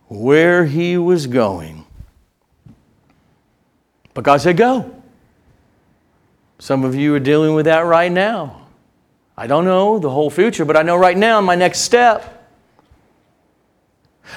where 0.08 0.64
he 0.64 0.96
was 0.96 1.26
going. 1.26 1.84
But 4.14 4.24
God 4.24 4.40
said, 4.40 4.56
Go. 4.56 4.92
Some 6.58 6.84
of 6.84 6.94
you 6.94 7.14
are 7.14 7.20
dealing 7.20 7.54
with 7.54 7.66
that 7.66 7.80
right 7.80 8.10
now. 8.10 8.66
I 9.36 9.46
don't 9.46 9.66
know 9.66 9.98
the 9.98 10.08
whole 10.08 10.30
future, 10.30 10.64
but 10.64 10.76
I 10.76 10.82
know 10.82 10.96
right 10.96 11.16
now 11.16 11.40
my 11.42 11.54
next 11.54 11.80
step. 11.80 12.32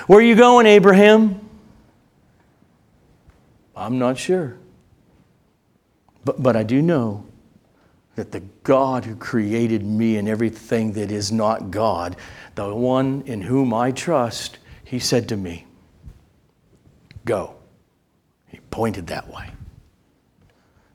Where 0.08 0.20
are 0.20 0.24
you 0.24 0.36
going, 0.36 0.66
Abraham? 0.66 1.40
I'm 3.76 3.98
not 3.98 4.18
sure. 4.18 4.58
But, 6.26 6.44
but 6.44 6.56
I 6.56 6.64
do 6.64 6.82
know 6.82 7.26
that 8.16 8.34
the 8.34 8.42
God 8.64 9.06
who 9.06 9.16
created 9.16 9.86
me 9.86 10.18
and 10.18 10.28
everything 10.28 10.92
that 10.94 11.12
is 11.12 11.32
not 11.32 11.72
God, 11.72 12.18
the 12.56 12.76
one 12.76 13.24
in 13.26 13.42
whom 13.42 13.74
I 13.74 13.92
trust, 13.92 14.59
he 14.90 14.98
said 14.98 15.30
to 15.30 15.38
me, 15.38 15.68
Go. 17.24 17.54
He 18.48 18.60
pointed 18.72 19.06
that 19.06 19.32
way. 19.32 19.52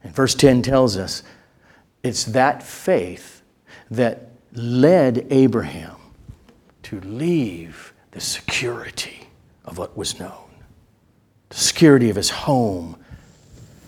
And 0.02 0.12
verse 0.12 0.34
10 0.34 0.62
tells 0.62 0.96
us 0.96 1.22
it's 2.02 2.24
that 2.24 2.64
faith 2.64 3.42
that 3.92 4.30
led 4.52 5.28
Abraham 5.30 5.94
to 6.82 7.00
leave 7.02 7.94
the 8.10 8.20
security 8.20 9.28
of 9.64 9.78
what 9.78 9.96
was 9.96 10.18
known, 10.18 10.50
the 11.50 11.56
security 11.56 12.10
of 12.10 12.16
his 12.16 12.30
home, 12.30 12.96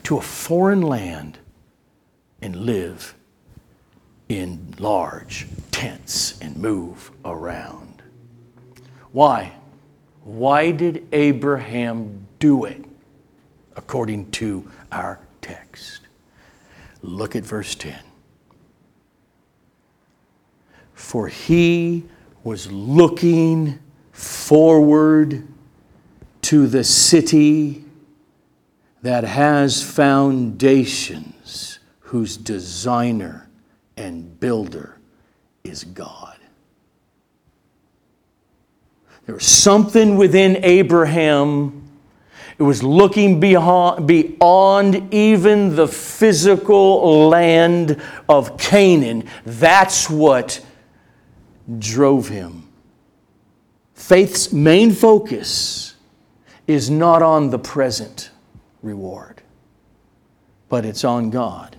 to 0.05 0.19
a 0.19 0.23
foreign 0.23 0.83
land 0.83 1.37
and 2.40 2.55
live 2.55 3.16
in 4.29 4.73
large 4.79 5.49
tents 5.73 6.38
and 6.38 6.57
move 6.57 7.11
around. 7.25 8.05
Why? 9.11 9.53
Why 10.27 10.71
did 10.73 11.07
Abraham 11.12 12.27
do 12.39 12.65
it? 12.67 12.85
according 13.77 14.31
to 14.33 14.69
our 14.91 15.21
text. 15.43 16.01
Look 17.03 17.37
at 17.37 17.45
verse 17.45 17.75
10. 17.75 17.95
For 20.95 21.29
he 21.29 22.05
was 22.43 22.73
looking 22.73 23.79
forward 24.12 25.47
to 26.43 26.67
the 26.67 26.85
city 26.85 27.85
that 29.03 29.25
has 29.25 29.83
foundations, 29.83 31.79
whose 32.01 32.37
designer 32.37 33.49
and 33.97 34.41
builder 34.41 34.99
is 35.65 35.85
God. 35.85 36.36
There 39.27 39.35
was 39.35 39.47
something 39.47 40.17
within 40.17 40.65
Abraham. 40.65 41.83
It 42.59 42.62
was 42.62 42.83
looking 42.83 43.41
beyond, 43.41 44.07
beyond 44.07 45.12
even 45.12 45.75
the 45.77 45.89
physical 45.89 47.29
land 47.29 48.01
of 48.29 48.57
Canaan. 48.57 49.29
That's 49.45 50.09
what 50.09 50.65
drove 51.79 52.29
him. 52.29 52.69
Faith's 53.95 54.53
main 54.53 54.93
focus 54.93 55.97
is 56.67 56.89
not 56.89 57.23
on 57.23 57.51
the 57.51 57.59
present 57.59 58.31
reward, 58.83 59.43
but 60.69 60.85
it's 60.85 61.05
on 61.05 61.31
God 61.31 61.76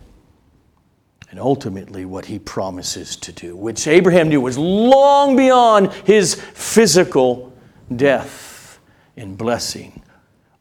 and 1.30 1.40
ultimately 1.40 2.06
what 2.06 2.26
he 2.26 2.40
promises 2.40 3.16
to 3.18 3.32
do, 3.32 3.56
which 3.56 3.88
Abraham 3.88 4.30
knew 4.30 4.42
was 4.42 4.58
long 4.58 5.36
beyond 5.36 5.92
his 6.06 6.36
physical 6.36 7.54
death 7.94 8.80
in 9.16 9.36
blessing 9.36 10.02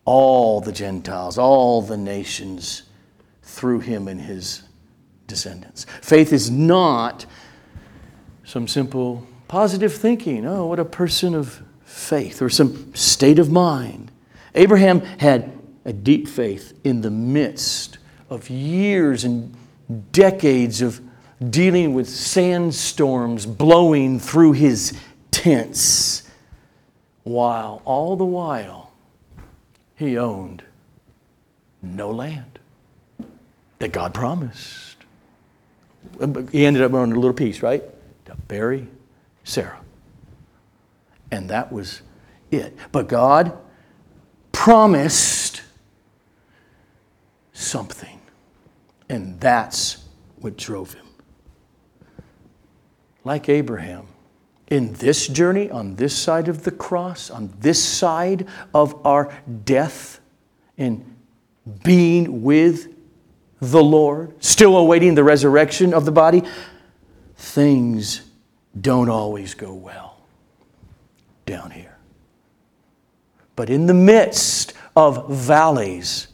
all 0.04 0.60
the 0.60 0.72
Gentiles, 0.72 1.36
all 1.36 1.82
the 1.82 1.96
nations 1.96 2.84
through 3.42 3.80
him 3.80 4.08
and 4.08 4.20
his 4.20 4.62
descendants. 5.26 5.84
Faith 6.00 6.32
is 6.32 6.50
not 6.50 7.26
some 8.44 8.68
simple 8.68 9.26
positive 9.48 9.92
thinking. 9.92 10.46
Oh, 10.46 10.66
what 10.66 10.78
a 10.78 10.84
person 10.84 11.34
of 11.34 11.62
faith, 11.84 12.40
or 12.40 12.48
some 12.48 12.94
state 12.94 13.38
of 13.38 13.50
mind. 13.50 14.10
Abraham 14.54 15.00
had 15.00 15.52
a 15.84 15.92
deep 15.92 16.28
faith 16.28 16.78
in 16.84 17.00
the 17.00 17.10
midst 17.10 17.98
of 18.30 18.48
years 18.50 19.24
and 19.24 19.54
decades 20.12 20.82
of 20.82 21.00
dealing 21.50 21.94
with 21.94 22.08
sandstorms 22.08 23.46
blowing 23.46 24.18
through 24.18 24.52
his 24.52 24.98
tents, 25.30 26.22
while 27.24 27.82
all 27.84 28.16
the 28.16 28.24
while 28.24 28.92
he 29.96 30.16
owned 30.16 30.62
no 31.82 32.10
land 32.10 32.58
that 33.78 33.92
God 33.92 34.14
promised. 34.14 34.96
Uh, 36.20 36.42
he 36.52 36.64
ended 36.64 36.82
up 36.82 36.92
owning 36.92 37.16
a 37.16 37.20
little 37.20 37.34
piece, 37.34 37.62
right? 37.62 37.82
To 38.26 38.34
bury 38.48 38.86
Sarah. 39.44 39.80
And 41.30 41.50
that 41.50 41.72
was 41.72 42.02
it. 42.50 42.76
But 42.92 43.08
God 43.08 43.56
promised 44.52 45.62
something. 47.52 48.20
And 49.08 49.40
that's 49.40 50.04
what 50.40 50.56
drove 50.56 50.94
him. 50.94 51.06
Like 53.24 53.48
Abraham, 53.48 54.06
in 54.68 54.92
this 54.94 55.28
journey, 55.28 55.70
on 55.70 55.96
this 55.96 56.16
side 56.16 56.48
of 56.48 56.64
the 56.64 56.70
cross, 56.70 57.30
on 57.30 57.52
this 57.60 57.82
side 57.82 58.46
of 58.74 59.04
our 59.06 59.32
death, 59.64 60.20
in 60.76 61.04
being 61.82 62.42
with 62.42 62.94
the 63.60 63.82
Lord, 63.82 64.34
still 64.42 64.76
awaiting 64.76 65.14
the 65.14 65.24
resurrection 65.24 65.94
of 65.94 66.04
the 66.04 66.12
body, 66.12 66.42
things 67.36 68.22
don't 68.80 69.08
always 69.08 69.54
go 69.54 69.72
well 69.72 70.20
down 71.46 71.70
here. 71.70 71.96
But 73.54 73.70
in 73.70 73.86
the 73.86 73.94
midst 73.94 74.74
of 74.94 75.30
valleys, 75.30 76.28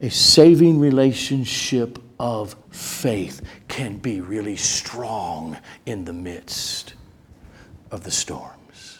a 0.00 0.10
saving 0.10 0.78
relationship 0.78 1.98
of 2.20 2.56
faith 2.70 3.42
can 3.68 3.98
be 3.98 4.20
really 4.20 4.56
strong 4.56 5.58
in 5.86 6.04
the 6.04 6.12
midst 6.12 6.94
of 7.90 8.04
the 8.04 8.10
storms. 8.10 8.98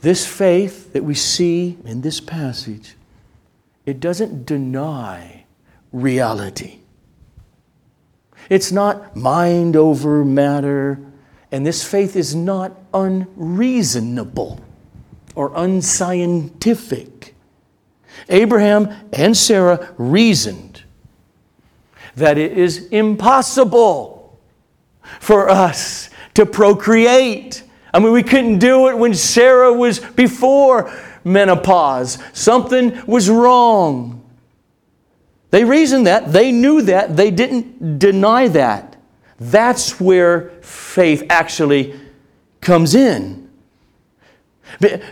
This 0.00 0.26
faith 0.26 0.92
that 0.92 1.02
we 1.02 1.14
see 1.14 1.78
in 1.84 2.02
this 2.02 2.20
passage, 2.20 2.94
it 3.86 4.00
doesn't 4.00 4.44
deny 4.44 5.44
reality. 5.92 6.80
It's 8.50 8.70
not 8.70 9.16
mind 9.16 9.76
over 9.76 10.24
matter, 10.24 11.00
and 11.50 11.64
this 11.64 11.82
faith 11.82 12.16
is 12.16 12.34
not 12.34 12.72
unreasonable 12.92 14.60
or 15.34 15.52
unscientific. 15.54 17.13
Abraham 18.28 18.94
and 19.12 19.36
Sarah 19.36 19.94
reasoned 19.98 20.82
that 22.16 22.38
it 22.38 22.56
is 22.56 22.86
impossible 22.88 24.38
for 25.20 25.48
us 25.48 26.10
to 26.34 26.46
procreate. 26.46 27.62
I 27.92 27.98
mean, 27.98 28.12
we 28.12 28.22
couldn't 28.22 28.58
do 28.58 28.88
it 28.88 28.96
when 28.96 29.14
Sarah 29.14 29.72
was 29.72 29.98
before 29.98 30.92
menopause. 31.24 32.18
Something 32.32 33.04
was 33.06 33.28
wrong. 33.28 34.20
They 35.50 35.64
reasoned 35.64 36.06
that, 36.08 36.32
they 36.32 36.50
knew 36.50 36.82
that, 36.82 37.16
they 37.16 37.30
didn't 37.30 37.98
deny 37.98 38.48
that. 38.48 38.96
That's 39.38 40.00
where 40.00 40.50
faith 40.62 41.24
actually 41.30 41.98
comes 42.60 42.94
in. 42.94 43.48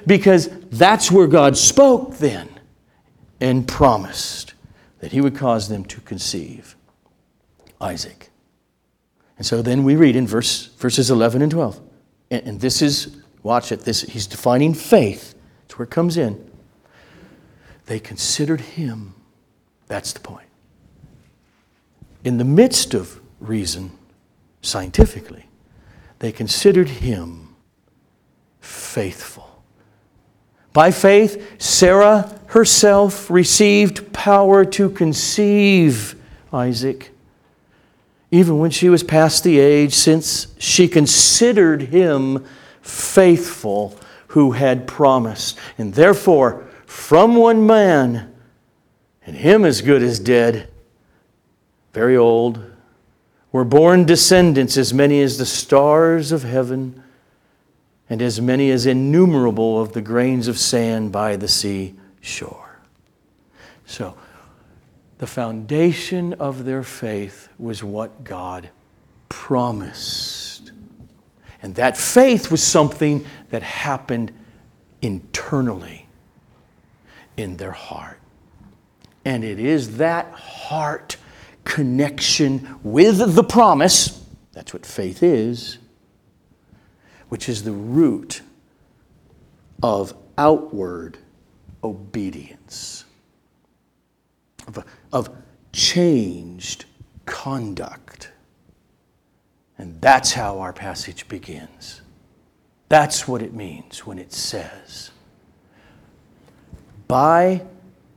Because 0.07 0.49
that's 0.71 1.12
where 1.12 1.29
God 1.29 1.57
spoke 1.57 2.17
then 2.17 2.49
and 3.42 3.66
promised 3.66 4.55
that 5.00 5.11
He 5.11 5.20
would 5.20 5.37
cause 5.37 5.68
them 5.68 5.85
to 5.87 6.00
conceive 6.02 6.76
Isaac. 7.81 8.31
And 9.37 9.44
so 9.44 9.61
then 9.61 9.83
we 9.83 9.96
read 9.96 10.14
in 10.14 10.28
verse, 10.28 10.66
verses 10.78 11.11
11 11.11 11.42
and 11.42 11.50
12. 11.50 11.81
And, 12.31 12.46
and 12.46 12.61
this 12.61 12.81
is, 12.81 13.16
watch 13.42 13.72
it, 13.72 13.81
this, 13.81 14.02
he's 14.02 14.28
defining 14.28 14.74
faith. 14.74 15.35
That's 15.62 15.76
where 15.76 15.85
it 15.85 15.90
comes 15.90 16.16
in. 16.16 16.48
They 17.87 17.98
considered 17.98 18.61
him. 18.61 19.14
That's 19.88 20.12
the 20.12 20.20
point. 20.20 20.46
In 22.22 22.38
the 22.38 22.44
midst 22.44 22.94
of 22.94 23.20
reason, 23.40 23.90
scientifically, 24.61 25.46
they 26.20 26.31
considered 26.31 26.88
him 26.88 27.57
faithful. 28.61 29.52
By 30.72 30.90
faith, 30.90 31.61
Sarah 31.61 32.38
herself 32.46 33.30
received 33.30 34.12
power 34.12 34.64
to 34.64 34.90
conceive 34.90 36.14
Isaac, 36.52 37.11
even 38.30 38.58
when 38.58 38.70
she 38.70 38.88
was 38.88 39.02
past 39.02 39.44
the 39.44 39.58
age, 39.58 39.94
since 39.94 40.54
she 40.58 40.88
considered 40.88 41.82
him 41.82 42.44
faithful 42.80 43.98
who 44.28 44.52
had 44.52 44.87
promised. 44.87 45.58
And 45.76 45.94
therefore, 45.94 46.66
from 46.87 47.37
one 47.37 47.66
man, 47.66 48.35
and 49.26 49.37
him 49.37 49.64
as 49.64 49.82
good 49.82 50.02
as 50.02 50.18
dead, 50.18 50.68
very 51.92 52.16
old, 52.16 52.64
were 53.50 53.64
born 53.64 54.04
descendants 54.04 54.78
as 54.78 54.94
many 54.94 55.20
as 55.20 55.37
the 55.37 55.46
stars 55.46 56.32
of 56.32 56.42
heaven 56.42 57.02
and 58.12 58.20
as 58.20 58.42
many 58.42 58.70
as 58.70 58.85
innumerable 58.85 59.81
of 59.81 59.94
the 59.94 60.03
grains 60.03 60.46
of 60.46 60.59
sand 60.59 61.11
by 61.11 61.35
the 61.35 61.48
sea 61.48 61.94
shore. 62.20 62.79
So, 63.87 64.14
the 65.16 65.27
foundation 65.27 66.35
of 66.35 66.66
their 66.66 66.83
faith 66.83 67.48
was 67.59 67.83
what 67.83 68.22
God 68.22 68.68
promised. 69.31 70.72
And 71.62 71.75
that 71.77 71.96
faith 71.96 72.51
was 72.51 72.62
something 72.62 73.25
that 73.48 73.62
happened 73.62 74.31
internally 75.01 76.07
in 77.38 77.57
their 77.57 77.72
heart. 77.72 78.20
And 79.25 79.42
it 79.42 79.59
is 79.59 79.96
that 79.96 80.31
heart 80.33 81.16
connection 81.64 82.79
with 82.83 83.35
the 83.35 83.44
promise, 83.44 84.22
that's 84.53 84.75
what 84.75 84.85
faith 84.85 85.22
is, 85.22 85.79
which 87.33 87.49
is 87.49 87.62
the 87.62 87.73
root 87.73 88.42
of 89.83 90.12
outward 90.37 91.16
obedience, 91.83 93.07
of, 94.66 94.85
of 95.14 95.31
changed 95.73 96.85
conduct. 97.25 98.31
And 99.79 99.99
that's 99.99 100.35
how 100.35 100.59
our 100.59 100.75
passage 100.75 101.27
begins. 101.27 102.03
That's 102.90 103.27
what 103.27 103.40
it 103.40 103.55
means 103.55 104.05
when 104.05 104.18
it 104.18 104.35
says, 104.35 105.11
By 107.09 107.62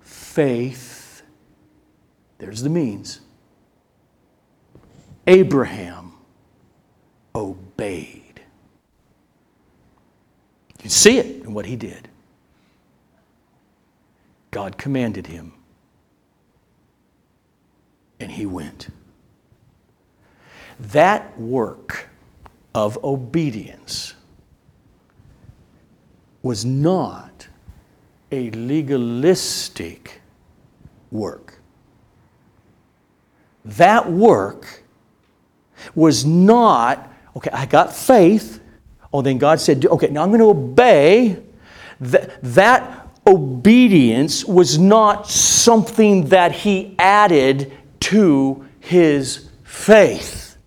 faith, 0.02 1.22
there's 2.38 2.64
the 2.64 2.70
means. 2.70 3.22
Abraham 5.26 6.16
obeyed. 7.34 8.25
You 10.86 10.92
see 10.92 11.18
it 11.18 11.44
in 11.44 11.56
what 11.56 11.66
he 11.66 11.76
did. 11.76 12.08
God 14.52 14.78
commanded 14.78 15.26
him, 15.26 15.52
and 18.20 18.30
he 18.30 18.46
went. 18.46 18.90
That 20.80 21.40
work 21.40 22.10
of 22.76 23.04
obedience 23.04 24.14
was 26.44 26.64
not 26.64 27.48
a 28.32 28.52
legalistic 28.52 30.22
work. 31.10 31.58
That 33.66 34.12
work 34.12 34.84
was 35.96 36.26
not, 36.26 37.12
okay, 37.36 37.50
I 37.52 37.66
got 37.66 37.92
faith. 37.92 38.60
Oh, 39.16 39.22
then 39.22 39.38
God 39.38 39.62
said, 39.62 39.86
okay, 39.86 40.10
now 40.10 40.24
I'm 40.24 40.28
going 40.28 40.42
to 40.42 40.50
obey. 40.50 41.42
That, 42.02 42.38
that 42.44 43.08
obedience 43.26 44.44
was 44.44 44.78
not 44.78 45.30
something 45.30 46.28
that 46.28 46.52
he 46.52 46.96
added 47.00 47.72
to 48.02 48.66
his 48.82 49.50
faith. 49.64 50.58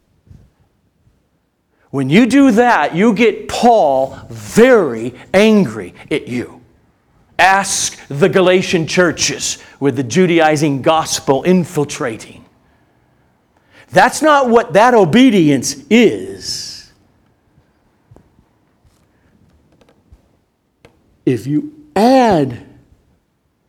When 1.91 2.09
you 2.09 2.25
do 2.25 2.53
that, 2.53 2.95
you 2.95 3.13
get 3.13 3.49
Paul 3.49 4.19
very 4.31 5.13
angry 5.35 5.93
at 6.11 6.27
you. 6.27 6.63
Ask 7.39 8.01
the 8.09 8.31
Galatian 8.31 8.87
churches 8.87 9.63
with 9.79 9.95
the 9.97 10.03
Judaizing 10.03 10.81
gospel 10.81 11.43
infiltrating. 11.43 12.47
That's 13.91 14.23
not 14.23 14.49
what 14.49 14.73
that 14.73 14.95
obedience 14.95 15.85
is. 15.91 16.68
If 21.29 21.47
you 21.47 21.75
add 21.95 22.64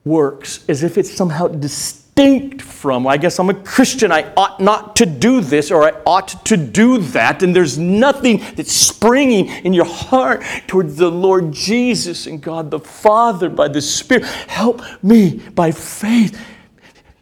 works 0.06 0.64
as 0.70 0.82
if 0.82 0.98
it's 0.98 1.12
somehow 1.12 1.50
distinct 1.50 2.62
from, 2.62 3.06
I 3.06 3.18
guess 3.18 3.38
I'm 3.38 3.50
a 3.50 3.54
Christian, 3.54 4.14
I 4.14 4.32
ought 4.38 4.62
not 4.62 4.96
to 4.98 5.06
do 5.06 5.42
this 5.42 5.70
or 5.70 5.84
I 5.84 5.92
ought 6.06 6.46
to 6.46 6.56
do 6.56 7.00
that, 7.00 7.44
and 7.44 7.54
there's 7.54 7.78
nothing 7.78 8.38
that's 8.56 8.72
springing 8.72 9.48
in 9.66 9.74
your 9.74 9.86
heart 9.86 10.42
towards 10.68 10.96
the 10.96 11.12
Lord 11.12 11.52
Jesus 11.52 12.28
and 12.28 12.42
God 12.42 12.72
the 12.72 12.80
Father 12.80 13.50
by 13.50 13.68
the 13.68 13.82
Spirit. 13.82 14.24
Help 14.24 14.82
me 15.04 15.40
by 15.54 15.72
faith. 15.72 16.40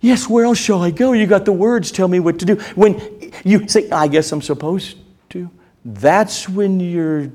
Yes, 0.02 0.30
where 0.30 0.46
else 0.46 0.60
shall 0.60 0.84
I 0.84 0.92
go? 0.92 1.14
You 1.14 1.26
got 1.26 1.46
the 1.46 1.52
words, 1.52 1.92
tell 1.92 2.08
me 2.08 2.20
what 2.20 2.38
to 2.40 2.46
do. 2.46 2.56
When 2.76 3.32
you 3.44 3.68
say, 3.68 3.90
I 3.90 4.08
guess 4.08 4.32
I'm 4.32 4.44
supposed 4.44 4.98
to, 5.30 5.50
that's 5.84 6.48
when 6.48 6.80
you're 6.80 7.32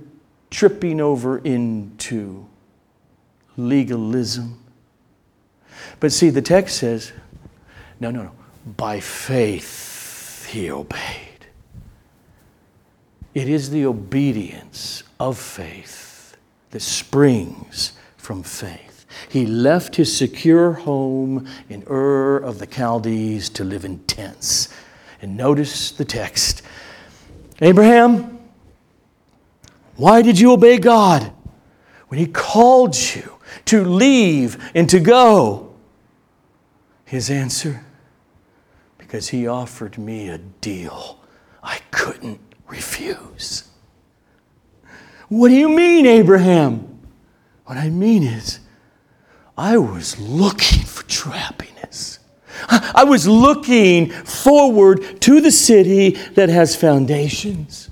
tripping 0.51 1.01
over 1.01 1.39
into 1.39 2.47
legalism. 3.57 4.59
But 6.01 6.13
see, 6.13 6.31
the 6.31 6.43
text 6.43 6.79
says, 6.79 7.13
no, 8.01 8.11
no, 8.11 8.25
no. 8.25 8.33
By 8.77 9.01
faith 9.01 10.47
he 10.51 10.71
obeyed. 10.71 11.47
It 13.35 13.49
is 13.49 13.71
the 13.71 13.87
obedience 13.87 15.03
of 15.19 15.39
faith 15.39 16.37
that 16.71 16.81
springs 16.81 17.93
from 18.17 18.43
faith. 18.43 19.07
He 19.29 19.47
left 19.47 19.97
his 19.97 20.15
secure 20.15 20.73
home 20.73 21.47
in 21.69 21.85
Ur 21.89 22.39
of 22.39 22.59
the 22.59 22.67
Chaldees 22.67 23.49
to 23.51 23.65
live 23.65 23.85
in 23.85 24.01
tents. 24.01 24.69
And 25.21 25.37
notice 25.37 25.93
the 25.93 26.05
text 26.05 26.63
Abraham, 27.61 28.41
why 29.97 30.23
did 30.23 30.39
you 30.39 30.53
obey 30.53 30.79
God 30.79 31.33
when 32.09 32.19
he 32.19 32.27
called 32.27 32.97
you 32.97 33.32
to 33.67 33.85
leave 33.85 34.71
and 34.75 34.89
to 34.91 35.01
go? 35.01 35.75
His 37.05 37.31
answer, 37.31 37.85
because 38.99 39.29
he 39.29 39.47
offered 39.47 39.99
me 39.99 40.29
a 40.29 40.39
deal 40.39 41.21
I 41.63 41.79
couldn't 41.91 42.41
refuse. 42.67 43.69
What 45.29 45.49
do 45.49 45.55
you 45.55 45.69
mean, 45.69 46.07
Abraham? 46.07 47.01
What 47.65 47.79
I 47.79 47.89
mean 47.89 48.23
is, 48.23 48.61
I 49.57 49.79
was 49.79 50.19
looking 50.19 50.85
for 50.85 51.05
true 51.05 51.33
happiness. 51.33 52.19
I 52.69 53.05
was 53.05 53.27
looking 53.27 54.11
forward 54.11 55.21
to 55.23 55.41
the 55.41 55.51
city 55.51 56.11
that 56.35 56.49
has 56.49 56.77
foundations, 56.77 57.89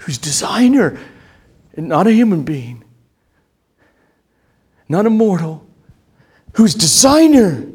whose 0.00 0.18
designer, 0.18 0.98
is 1.72 1.84
not 1.84 2.06
a 2.06 2.12
human 2.12 2.44
being, 2.44 2.83
not 4.94 5.06
a 5.06 5.10
mortal, 5.10 5.66
whose 6.52 6.72
designer 6.72 7.66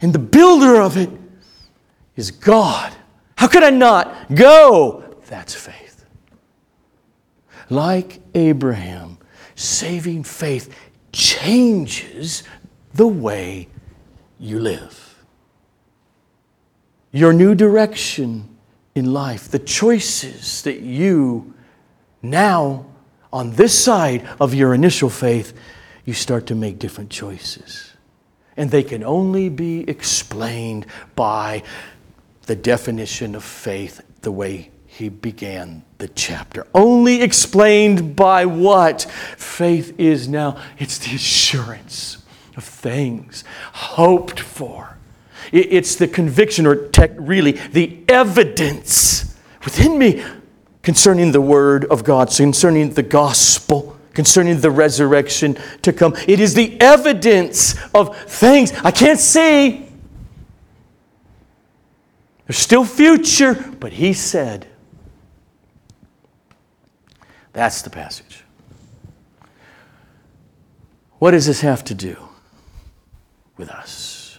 and 0.00 0.12
the 0.12 0.18
builder 0.18 0.80
of 0.80 0.96
it 0.96 1.08
is 2.16 2.32
God. 2.32 2.92
How 3.36 3.46
could 3.46 3.62
I 3.62 3.70
not 3.70 4.34
go? 4.34 5.14
That's 5.28 5.54
faith. 5.54 6.04
Like 7.70 8.18
Abraham, 8.34 9.18
saving 9.54 10.24
faith 10.24 10.74
changes 11.12 12.42
the 12.94 13.06
way 13.06 13.68
you 14.40 14.58
live. 14.58 15.24
Your 17.12 17.32
new 17.32 17.54
direction 17.54 18.56
in 18.96 19.12
life, 19.12 19.48
the 19.48 19.60
choices 19.60 20.62
that 20.62 20.80
you 20.80 21.54
now, 22.22 22.86
on 23.32 23.52
this 23.52 23.78
side 23.78 24.28
of 24.40 24.52
your 24.52 24.74
initial 24.74 25.10
faith, 25.10 25.52
you 26.06 26.14
start 26.14 26.46
to 26.46 26.54
make 26.54 26.78
different 26.78 27.10
choices. 27.10 27.92
And 28.56 28.70
they 28.70 28.82
can 28.82 29.04
only 29.04 29.50
be 29.50 29.80
explained 29.80 30.86
by 31.14 31.62
the 32.46 32.56
definition 32.56 33.34
of 33.34 33.44
faith 33.44 34.00
the 34.22 34.32
way 34.32 34.70
he 34.86 35.10
began 35.10 35.84
the 35.98 36.08
chapter. 36.08 36.66
Only 36.72 37.20
explained 37.20 38.16
by 38.16 38.46
what 38.46 39.02
faith 39.36 39.98
is 39.98 40.26
now. 40.28 40.62
It's 40.78 40.98
the 40.98 41.14
assurance 41.16 42.24
of 42.56 42.64
things 42.64 43.44
hoped 43.72 44.40
for. 44.40 44.96
It's 45.52 45.96
the 45.96 46.08
conviction, 46.08 46.66
or 46.66 46.88
tech, 46.88 47.10
really, 47.16 47.52
the 47.52 47.98
evidence 48.08 49.36
within 49.64 49.98
me 49.98 50.24
concerning 50.82 51.32
the 51.32 51.40
Word 51.40 51.84
of 51.86 52.04
God, 52.04 52.30
concerning 52.30 52.90
the 52.90 53.02
gospel 53.02 53.95
concerning 54.16 54.58
the 54.60 54.70
resurrection 54.70 55.58
to 55.82 55.92
come. 55.92 56.16
It 56.26 56.40
is 56.40 56.54
the 56.54 56.80
evidence 56.80 57.76
of 57.94 58.16
things 58.16 58.72
I 58.82 58.90
can't 58.90 59.20
see. 59.20 59.86
There's 62.46 62.56
still 62.56 62.86
future, 62.86 63.54
but 63.78 63.92
he 63.92 64.14
said. 64.14 64.66
That's 67.52 67.82
the 67.82 67.90
passage. 67.90 68.42
What 71.18 71.32
does 71.32 71.44
this 71.44 71.60
have 71.60 71.84
to 71.84 71.94
do 71.94 72.16
with 73.58 73.68
us? 73.68 74.38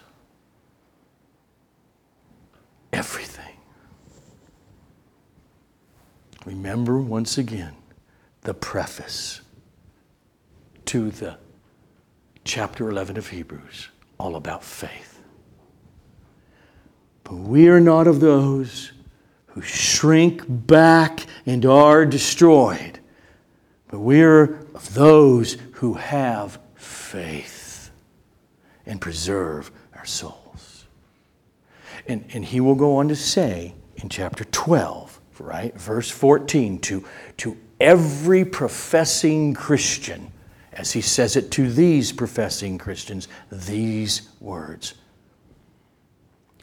Everything. 2.91 3.57
Remember 6.45 6.97
once 6.97 7.37
again 7.37 7.75
the 8.41 8.55
preface 8.55 9.41
to 10.87 11.11
the 11.11 11.37
chapter 12.45 12.89
11 12.89 13.17
of 13.17 13.27
Hebrews, 13.27 13.89
all 14.17 14.37
about 14.37 14.63
faith. 14.63 15.21
But 17.25 17.35
we 17.35 17.67
are 17.67 17.81
not 17.81 18.07
of 18.07 18.21
those 18.21 18.93
who 19.47 19.61
shrink 19.61 20.43
back 20.47 21.25
and 21.45 21.65
are 21.65 22.05
destroyed, 22.05 22.99
but 23.89 23.99
we 23.99 24.21
are 24.21 24.65
of 24.73 24.93
those 24.93 25.57
who 25.73 25.95
have 25.95 26.57
faith 26.75 27.91
and 28.85 29.01
preserve 29.01 29.69
our 29.93 30.05
souls. 30.05 30.85
And, 32.07 32.23
and 32.33 32.45
he 32.45 32.61
will 32.61 32.75
go 32.75 32.95
on 32.95 33.09
to 33.09 33.15
say 33.15 33.75
in 33.97 34.07
chapter 34.07 34.45
12, 34.45 35.19
right, 35.39 35.77
verse 35.77 36.09
14, 36.09 36.79
to, 36.79 37.03
to 37.37 37.57
every 37.81 38.45
professing 38.45 39.53
Christian 39.53 40.31
as 40.77 40.91
he 40.91 41.01
says 41.01 41.35
it 41.35 41.51
to 41.51 41.71
these 41.71 42.11
professing 42.11 42.77
Christians, 42.77 43.27
these 43.51 44.29
words 44.39 44.93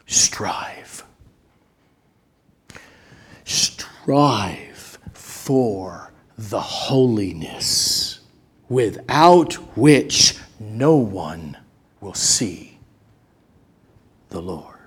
strive. 0.07 1.05
Strive 3.45 4.99
for 5.13 6.13
the 6.39 6.61
holiness 6.61 8.21
without 8.69 9.55
which 9.77 10.39
no 10.61 10.97
one 10.97 11.57
will 12.01 12.15
see 12.15 12.79
the 14.31 14.41
Lord. 14.41 14.79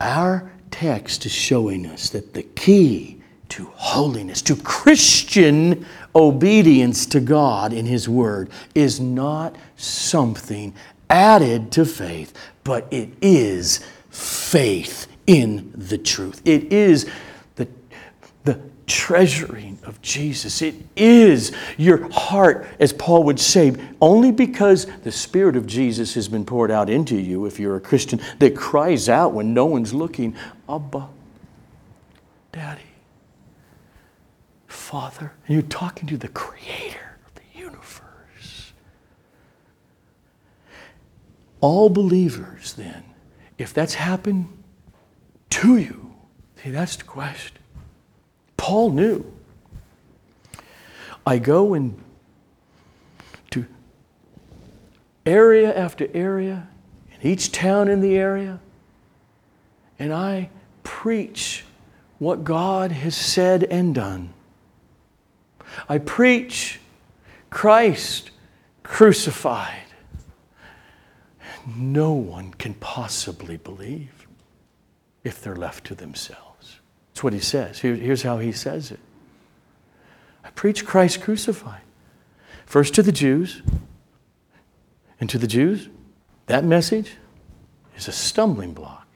Our 0.00 0.50
text 0.70 1.24
is 1.24 1.32
showing 1.32 1.86
us 1.86 2.10
that 2.10 2.34
the 2.34 2.42
key 2.42 3.22
to 3.54 3.70
holiness, 3.76 4.42
to 4.42 4.56
Christian 4.56 5.86
obedience 6.12 7.06
to 7.06 7.20
God 7.20 7.72
in 7.72 7.86
His 7.86 8.08
Word, 8.08 8.50
is 8.74 8.98
not 8.98 9.54
something 9.76 10.74
added 11.08 11.70
to 11.70 11.84
faith, 11.84 12.36
but 12.64 12.88
it 12.90 13.10
is 13.22 13.78
faith 14.10 15.06
in 15.28 15.70
the 15.72 15.96
truth. 15.96 16.42
It 16.44 16.72
is 16.72 17.08
the, 17.54 17.68
the 18.42 18.60
treasuring 18.88 19.78
of 19.84 20.02
Jesus. 20.02 20.60
It 20.60 20.74
is 20.96 21.52
your 21.76 22.10
heart, 22.10 22.66
as 22.80 22.92
Paul 22.92 23.22
would 23.22 23.38
say, 23.38 23.76
only 24.00 24.32
because 24.32 24.86
the 25.04 25.12
Spirit 25.12 25.54
of 25.54 25.64
Jesus 25.64 26.14
has 26.14 26.26
been 26.26 26.44
poured 26.44 26.72
out 26.72 26.90
into 26.90 27.14
you, 27.14 27.46
if 27.46 27.60
you're 27.60 27.76
a 27.76 27.80
Christian, 27.80 28.20
that 28.40 28.56
cries 28.56 29.08
out 29.08 29.32
when 29.32 29.54
no 29.54 29.64
one's 29.64 29.94
looking, 29.94 30.34
Abba, 30.68 31.08
Daddy, 32.50 32.82
Father. 34.94 35.32
And 35.48 35.54
you're 35.54 35.62
talking 35.62 36.06
to 36.06 36.16
the 36.16 36.28
Creator 36.28 37.18
of 37.26 37.34
the 37.34 37.58
universe. 37.58 38.72
All 41.60 41.88
believers, 41.90 42.74
then, 42.74 43.02
if 43.58 43.74
that's 43.74 43.94
happened 43.94 44.56
to 45.50 45.78
you, 45.78 46.14
see, 46.62 46.70
that's 46.70 46.94
the 46.94 47.02
question. 47.02 47.58
Paul 48.56 48.92
knew. 48.92 49.24
I 51.26 51.38
go 51.38 51.74
in 51.74 52.00
to 53.50 53.66
area 55.26 55.76
after 55.76 56.06
area, 56.14 56.68
in 57.10 57.32
each 57.32 57.50
town 57.50 57.88
in 57.88 58.00
the 58.00 58.16
area, 58.16 58.60
and 59.98 60.12
I 60.12 60.50
preach 60.84 61.64
what 62.20 62.44
God 62.44 62.92
has 62.92 63.16
said 63.16 63.64
and 63.64 63.92
done. 63.92 64.32
I 65.88 65.98
preach 65.98 66.80
Christ 67.50 68.30
crucified. 68.82 69.82
No 71.66 72.12
one 72.12 72.52
can 72.54 72.74
possibly 72.74 73.56
believe 73.56 74.26
if 75.22 75.40
they're 75.40 75.56
left 75.56 75.86
to 75.86 75.94
themselves. 75.94 76.80
That's 77.08 77.24
what 77.24 77.32
he 77.32 77.40
says. 77.40 77.80
Here, 77.80 77.94
here's 77.94 78.22
how 78.22 78.38
he 78.38 78.52
says 78.52 78.90
it 78.90 79.00
I 80.44 80.50
preach 80.50 80.84
Christ 80.84 81.22
crucified. 81.22 81.80
First 82.66 82.94
to 82.94 83.02
the 83.02 83.12
Jews, 83.12 83.62
and 85.20 85.30
to 85.30 85.38
the 85.38 85.46
Jews, 85.46 85.88
that 86.46 86.64
message 86.64 87.12
is 87.96 88.08
a 88.08 88.12
stumbling 88.12 88.74
block. 88.74 89.06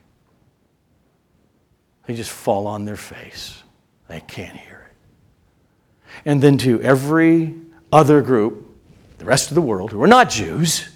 They 2.07 2.15
just 2.15 2.31
fall 2.31 2.65
on 2.65 2.85
their 2.85 2.95
face. 2.95 3.61
They 4.07 4.21
can't 4.21 4.57
hear. 4.57 4.78
And 6.25 6.41
then 6.41 6.57
to 6.59 6.81
every 6.81 7.55
other 7.91 8.21
group, 8.21 8.65
the 9.17 9.25
rest 9.25 9.49
of 9.49 9.55
the 9.55 9.61
world, 9.61 9.91
who 9.91 10.01
are 10.01 10.07
not 10.07 10.29
Jews, 10.29 10.89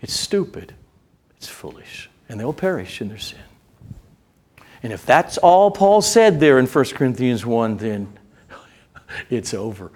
it's 0.00 0.14
stupid, 0.14 0.74
it's 1.36 1.48
foolish, 1.48 2.10
and 2.28 2.38
they'll 2.38 2.52
perish 2.52 3.00
in 3.00 3.08
their 3.08 3.18
sin. 3.18 3.38
And 4.82 4.92
if 4.92 5.06
that's 5.06 5.38
all 5.38 5.70
Paul 5.70 6.02
said 6.02 6.40
there 6.40 6.58
in 6.58 6.66
1 6.66 6.84
Corinthians 6.86 7.46
1, 7.46 7.76
then 7.76 8.18
it's 9.30 9.54
over. 9.54 9.92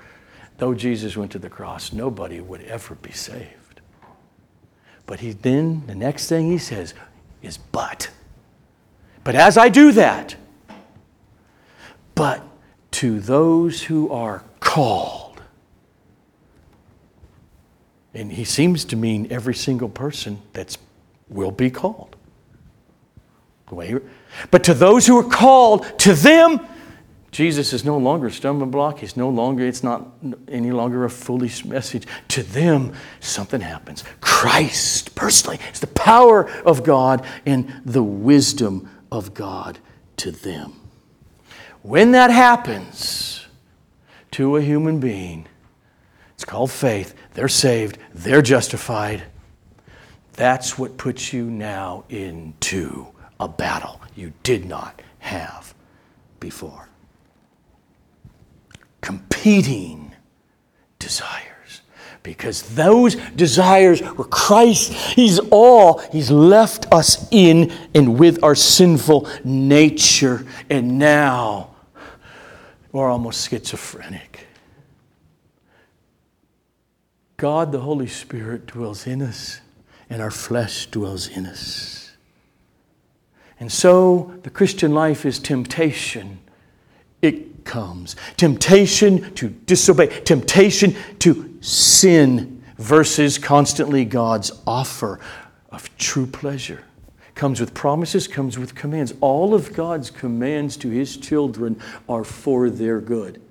Though 0.59 0.75
Jesus 0.75 1.17
went 1.17 1.33
to 1.33 1.39
the 1.39 1.51
cross, 1.51 1.93
nobody 1.93 2.41
would 2.41 2.63
ever 2.63 2.95
be 2.95 3.13
saved. 3.13 3.81
But 5.07 5.21
he 5.21 5.33
then, 5.33 5.87
the 5.87 5.95
next 5.95 6.29
thing 6.29 6.51
he 6.51 6.59
says 6.59 6.95
is, 7.43 7.59
but. 7.59 8.11
But 9.25 9.35
as 9.35 9.59
I 9.59 9.69
do 9.69 9.93
that, 9.93 10.37
but 12.15 12.43
to 12.97 13.21
those 13.21 13.83
who 13.83 14.11
are 14.11 14.43
called, 14.59 15.43
and 18.15 18.33
he 18.33 18.43
seems 18.43 18.87
to 18.87 18.97
mean 18.97 19.27
every 19.29 19.55
single 19.55 19.91
person 19.91 20.41
that 20.55 20.79
will 21.29 21.51
be 21.51 21.71
called. 21.71 22.17
But 24.51 24.65
to 24.65 24.73
those 24.73 25.07
who 25.07 25.19
are 25.19 25.29
called, 25.29 25.85
to 25.99 26.15
them, 26.15 26.67
Jesus 27.33 27.75
is 27.75 27.85
no 27.85 27.99
longer 27.99 28.29
a 28.29 28.33
stumbling 28.33 28.71
block. 28.71 29.01
He's 29.01 29.15
no 29.15 29.29
longer, 29.29 29.67
it's 29.67 29.83
not 29.83 30.07
any 30.49 30.73
longer 30.73 31.05
a 31.05 31.11
foolish 31.11 31.67
message. 31.67 32.07
To 32.29 32.43
them, 32.43 32.95
something 33.21 33.61
happens. 33.61 34.05
Christ, 34.23 35.15
personally, 35.15 35.59
is 35.71 35.81
the 35.81 35.87
power 35.89 36.49
of 36.63 36.83
God 36.83 37.27
and 37.45 37.83
the 37.85 38.03
wisdom 38.03 38.89
of 39.13 39.35
God 39.35 39.81
to 40.17 40.31
them. 40.31 40.81
When 41.83 42.13
that 42.13 42.31
happens 42.31 43.47
to 44.33 44.57
a 44.57 44.63
human 44.63 45.01
being, 45.01 45.47
it's 46.35 46.45
called 46.45 46.71
faith. 46.71 47.15
They're 47.35 47.49
saved, 47.49 47.99
they're 48.13 48.43
justified. 48.43 49.25
That's 50.35 50.79
what 50.79 50.99
puts 50.99 51.33
you 51.33 51.51
now 51.51 52.05
into 52.09 53.07
a 53.41 53.49
battle 53.49 54.01
you 54.15 54.33
did 54.43 54.67
not 54.67 55.01
have 55.21 55.75
before. 56.41 56.89
Competing 59.01 60.13
desires 60.99 61.56
because 62.27 62.63
those 62.75 63.15
desires 63.37 64.03
were 64.03 64.25
Christ. 64.25 64.93
He's 64.93 65.39
all 65.53 65.99
He's 66.11 66.29
left 66.29 66.93
us 66.93 67.29
in 67.31 67.73
and 67.95 68.19
with 68.19 68.43
our 68.43 68.57
sinful 68.57 69.29
nature. 69.45 70.45
And 70.69 70.99
now 70.99 71.71
we're 72.91 73.09
almost 73.09 73.49
schizophrenic. 73.49 74.41
God, 77.37 77.71
the 77.71 77.79
Holy 77.79 78.09
Spirit, 78.09 78.67
dwells 78.67 79.07
in 79.07 79.23
us, 79.23 79.61
and 80.11 80.21
our 80.21 80.33
flesh 80.33 80.87
dwells 80.87 81.29
in 81.29 81.47
us. 81.47 82.17
And 83.61 83.71
so 83.71 84.35
the 84.43 84.51
Christian 84.51 84.93
life 84.93 85.25
is 85.25 85.39
temptation. 85.39 86.41
Comes. 87.67 88.17
Temptation 88.37 89.35
to 89.35 89.49
disobey, 89.49 90.07
temptation 90.07 90.95
to 91.19 91.59
sin 91.61 92.65
versus 92.79 93.39
constantly 93.39 94.05
God's 94.05 94.53
offer 94.67 95.21
of 95.71 95.95
true 95.99 96.27
pleasure. 96.27 96.85
Comes 97.35 97.61
with 97.61 97.75
promises, 97.75 98.29
comes 98.29 98.59
with 98.59 98.75
commands. 98.75 99.13
All 99.21 99.53
of 99.53 99.75
God's 99.75 100.11
commands 100.11 100.77
to 100.79 100.89
His 100.89 101.17
children 101.17 101.79
are 102.09 102.25
for 102.25 102.71
their 102.71 103.01
good. 103.01 103.43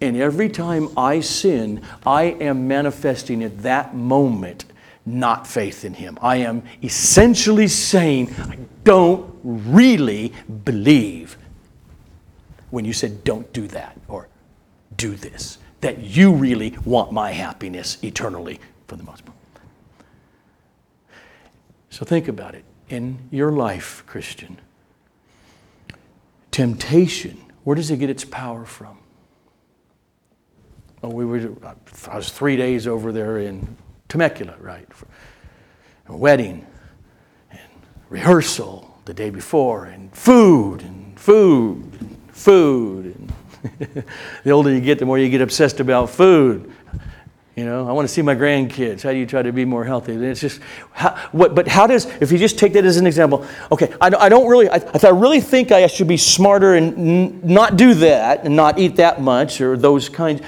And 0.00 0.16
every 0.16 0.48
time 0.48 0.88
I 0.96 1.20
sin, 1.20 1.82
I 2.06 2.24
am 2.24 2.68
manifesting 2.68 3.42
at 3.42 3.62
that 3.62 3.94
moment 3.94 4.66
not 5.06 5.46
faith 5.46 5.84
in 5.84 5.94
Him. 5.94 6.18
I 6.22 6.36
am 6.36 6.62
essentially 6.82 7.68
saying, 7.68 8.34
I 8.38 8.58
don't 8.84 9.34
really 9.42 10.32
believe 10.64 11.36
when 12.70 12.84
you 12.84 12.92
said, 12.92 13.24
don't 13.24 13.52
do 13.52 13.66
that 13.68 13.98
or 14.08 14.28
do 14.96 15.14
this 15.14 15.58
that 15.80 15.98
you 15.98 16.32
really 16.32 16.76
want 16.84 17.12
my 17.12 17.32
happiness 17.32 17.98
eternally 18.02 18.60
for 18.86 18.96
the 18.96 19.02
most 19.02 19.24
part. 19.24 19.36
So 21.88 22.04
think 22.04 22.28
about 22.28 22.54
it. 22.54 22.64
In 22.88 23.28
your 23.30 23.52
life, 23.52 24.04
Christian, 24.06 24.58
temptation, 26.50 27.38
where 27.64 27.76
does 27.76 27.90
it 27.90 27.98
get 27.98 28.10
its 28.10 28.24
power 28.24 28.64
from? 28.64 28.98
Oh, 31.02 31.08
we 31.08 31.24
were, 31.24 31.52
I 32.08 32.16
was 32.16 32.30
three 32.30 32.56
days 32.56 32.86
over 32.86 33.10
there 33.12 33.38
in 33.38 33.76
Temecula, 34.08 34.56
right? 34.60 34.86
A 36.08 36.16
wedding 36.16 36.66
and 37.50 37.60
rehearsal 38.10 38.98
the 39.04 39.14
day 39.14 39.30
before, 39.30 39.86
and 39.86 40.14
food 40.14 40.82
and 40.82 41.18
food 41.18 41.96
and 42.00 42.19
food 42.32 43.32
the 44.44 44.50
older 44.50 44.72
you 44.72 44.80
get, 44.80 44.98
the 44.98 45.06
more 45.06 45.18
you 45.18 45.28
get 45.28 45.40
obsessed 45.40 45.80
about 45.80 46.10
food. 46.10 46.72
You 47.56 47.64
know, 47.66 47.86
I 47.86 47.92
want 47.92 48.08
to 48.08 48.12
see 48.12 48.22
my 48.22 48.34
grandkids. 48.34 49.02
How 49.02 49.10
do 49.10 49.18
you 49.18 49.26
try 49.26 49.42
to 49.42 49.52
be 49.52 49.64
more 49.64 49.84
healthy? 49.84 50.14
It's 50.14 50.40
just, 50.40 50.60
how, 50.92 51.14
what, 51.32 51.54
but 51.54 51.68
how 51.68 51.86
does, 51.86 52.06
if 52.20 52.32
you 52.32 52.38
just 52.38 52.58
take 52.58 52.72
that 52.72 52.84
as 52.84 52.96
an 52.96 53.06
example, 53.06 53.44
okay, 53.70 53.92
I, 54.00 54.06
I 54.06 54.28
don't 54.28 54.48
really, 54.48 54.68
I, 54.70 54.80
I 55.02 55.08
really 55.08 55.40
think 55.40 55.72
I 55.72 55.86
should 55.88 56.08
be 56.08 56.16
smarter 56.16 56.74
and 56.74 56.96
n- 56.96 57.40
not 57.42 57.76
do 57.76 57.92
that 57.94 58.44
and 58.44 58.56
not 58.56 58.78
eat 58.78 58.96
that 58.96 59.20
much 59.20 59.60
or 59.60 59.76
those 59.76 60.08
kinds. 60.08 60.40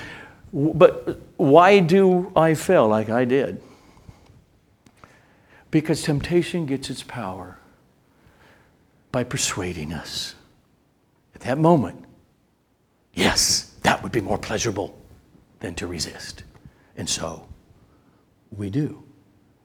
But 0.54 1.20
why 1.36 1.80
do 1.80 2.32
I 2.34 2.54
fail 2.54 2.88
like 2.88 3.10
I 3.10 3.24
did? 3.24 3.60
Because 5.70 6.02
temptation 6.02 6.66
gets 6.66 6.88
its 6.88 7.02
power 7.02 7.58
by 9.10 9.24
persuading 9.24 9.92
us. 9.92 10.34
At 11.42 11.48
that 11.48 11.58
moment, 11.58 12.02
Yes, 13.14 13.74
that 13.82 14.02
would 14.02 14.12
be 14.12 14.20
more 14.20 14.38
pleasurable 14.38 14.98
than 15.60 15.74
to 15.76 15.86
resist. 15.86 16.44
And 16.96 17.08
so 17.08 17.46
we 18.50 18.70
do. 18.70 19.02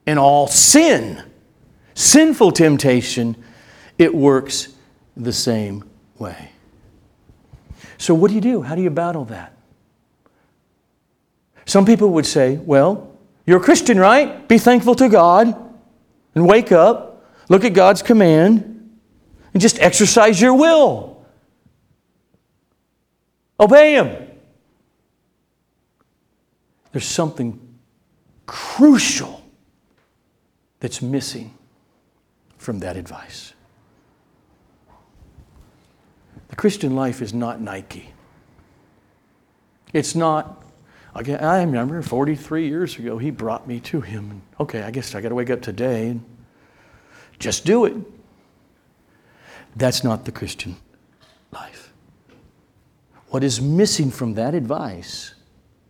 In 0.06 0.18
all 0.18 0.46
sin, 0.46 1.22
sinful 1.94 2.52
temptation, 2.52 3.36
it 3.96 4.14
works 4.14 4.68
the 5.16 5.32
same 5.32 5.84
way. 6.18 6.50
So, 7.96 8.14
what 8.14 8.28
do 8.28 8.34
you 8.34 8.40
do? 8.40 8.62
How 8.62 8.74
do 8.74 8.82
you 8.82 8.90
battle 8.90 9.24
that? 9.26 9.54
Some 11.64 11.84
people 11.84 12.10
would 12.10 12.26
say, 12.26 12.56
well, 12.56 13.12
you're 13.44 13.60
a 13.60 13.62
Christian, 13.62 13.98
right? 13.98 14.46
Be 14.46 14.58
thankful 14.58 14.94
to 14.96 15.08
God 15.08 15.54
and 16.34 16.46
wake 16.46 16.70
up, 16.70 17.26
look 17.48 17.64
at 17.64 17.74
God's 17.74 18.02
command, 18.02 18.98
and 19.52 19.60
just 19.60 19.78
exercise 19.80 20.40
your 20.40 20.54
will. 20.54 21.17
Obey 23.60 23.94
Him. 23.94 24.28
There's 26.92 27.06
something 27.06 27.60
crucial 28.46 29.42
that's 30.80 31.02
missing 31.02 31.54
from 32.56 32.78
that 32.80 32.96
advice. 32.96 33.52
The 36.48 36.56
Christian 36.56 36.96
life 36.96 37.20
is 37.20 37.34
not 37.34 37.60
Nike. 37.60 38.12
It's 39.92 40.14
not, 40.14 40.62
again, 41.14 41.42
I 41.42 41.60
remember 41.60 42.02
43 42.02 42.68
years 42.68 42.98
ago, 42.98 43.18
he 43.18 43.30
brought 43.30 43.66
me 43.68 43.80
to 43.80 44.00
him. 44.00 44.42
Okay, 44.58 44.82
I 44.82 44.90
guess 44.90 45.14
I 45.14 45.20
got 45.20 45.28
to 45.30 45.34
wake 45.34 45.50
up 45.50 45.62
today 45.62 46.08
and 46.08 46.24
just 47.38 47.64
do 47.64 47.84
it. 47.84 47.94
That's 49.76 50.02
not 50.02 50.24
the 50.24 50.32
Christian 50.32 50.76
life. 51.52 51.77
What 53.30 53.44
is 53.44 53.60
missing 53.60 54.10
from 54.10 54.34
that 54.34 54.54
advice 54.54 55.34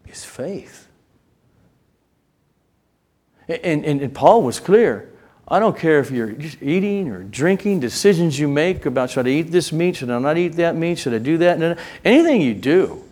is 0.06 0.24
faith. 0.24 0.88
And, 3.46 3.84
and, 3.84 4.02
and 4.02 4.14
Paul 4.14 4.42
was 4.42 4.60
clear. 4.60 5.12
I 5.46 5.58
don't 5.58 5.76
care 5.76 5.98
if 5.98 6.10
you're 6.10 6.34
eating 6.60 7.08
or 7.08 7.22
drinking, 7.22 7.80
decisions 7.80 8.38
you 8.38 8.48
make 8.48 8.84
about 8.84 9.10
should 9.10 9.26
I 9.26 9.30
eat 9.30 9.50
this 9.50 9.72
meat, 9.72 9.96
should 9.96 10.10
I 10.10 10.18
not 10.18 10.36
eat 10.36 10.56
that 10.56 10.76
meat, 10.76 10.98
should 10.98 11.14
I 11.14 11.18
do 11.18 11.38
that? 11.38 11.78
Anything 12.04 12.42
you 12.42 12.54
do, 12.54 13.02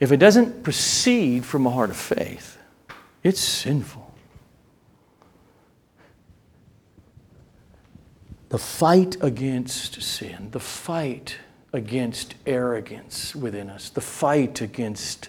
if 0.00 0.10
it 0.10 0.16
doesn't 0.16 0.64
proceed 0.64 1.44
from 1.44 1.66
a 1.66 1.70
heart 1.70 1.90
of 1.90 1.96
faith, 1.96 2.58
it's 3.22 3.40
sinful. 3.40 4.02
The 8.48 8.58
fight 8.58 9.16
against 9.20 10.02
sin, 10.02 10.50
the 10.50 10.60
fight 10.60 11.36
against 11.72 12.34
arrogance 12.46 13.34
within 13.34 13.68
us, 13.68 13.90
the 13.90 14.00
fight 14.00 14.60
against 14.60 15.28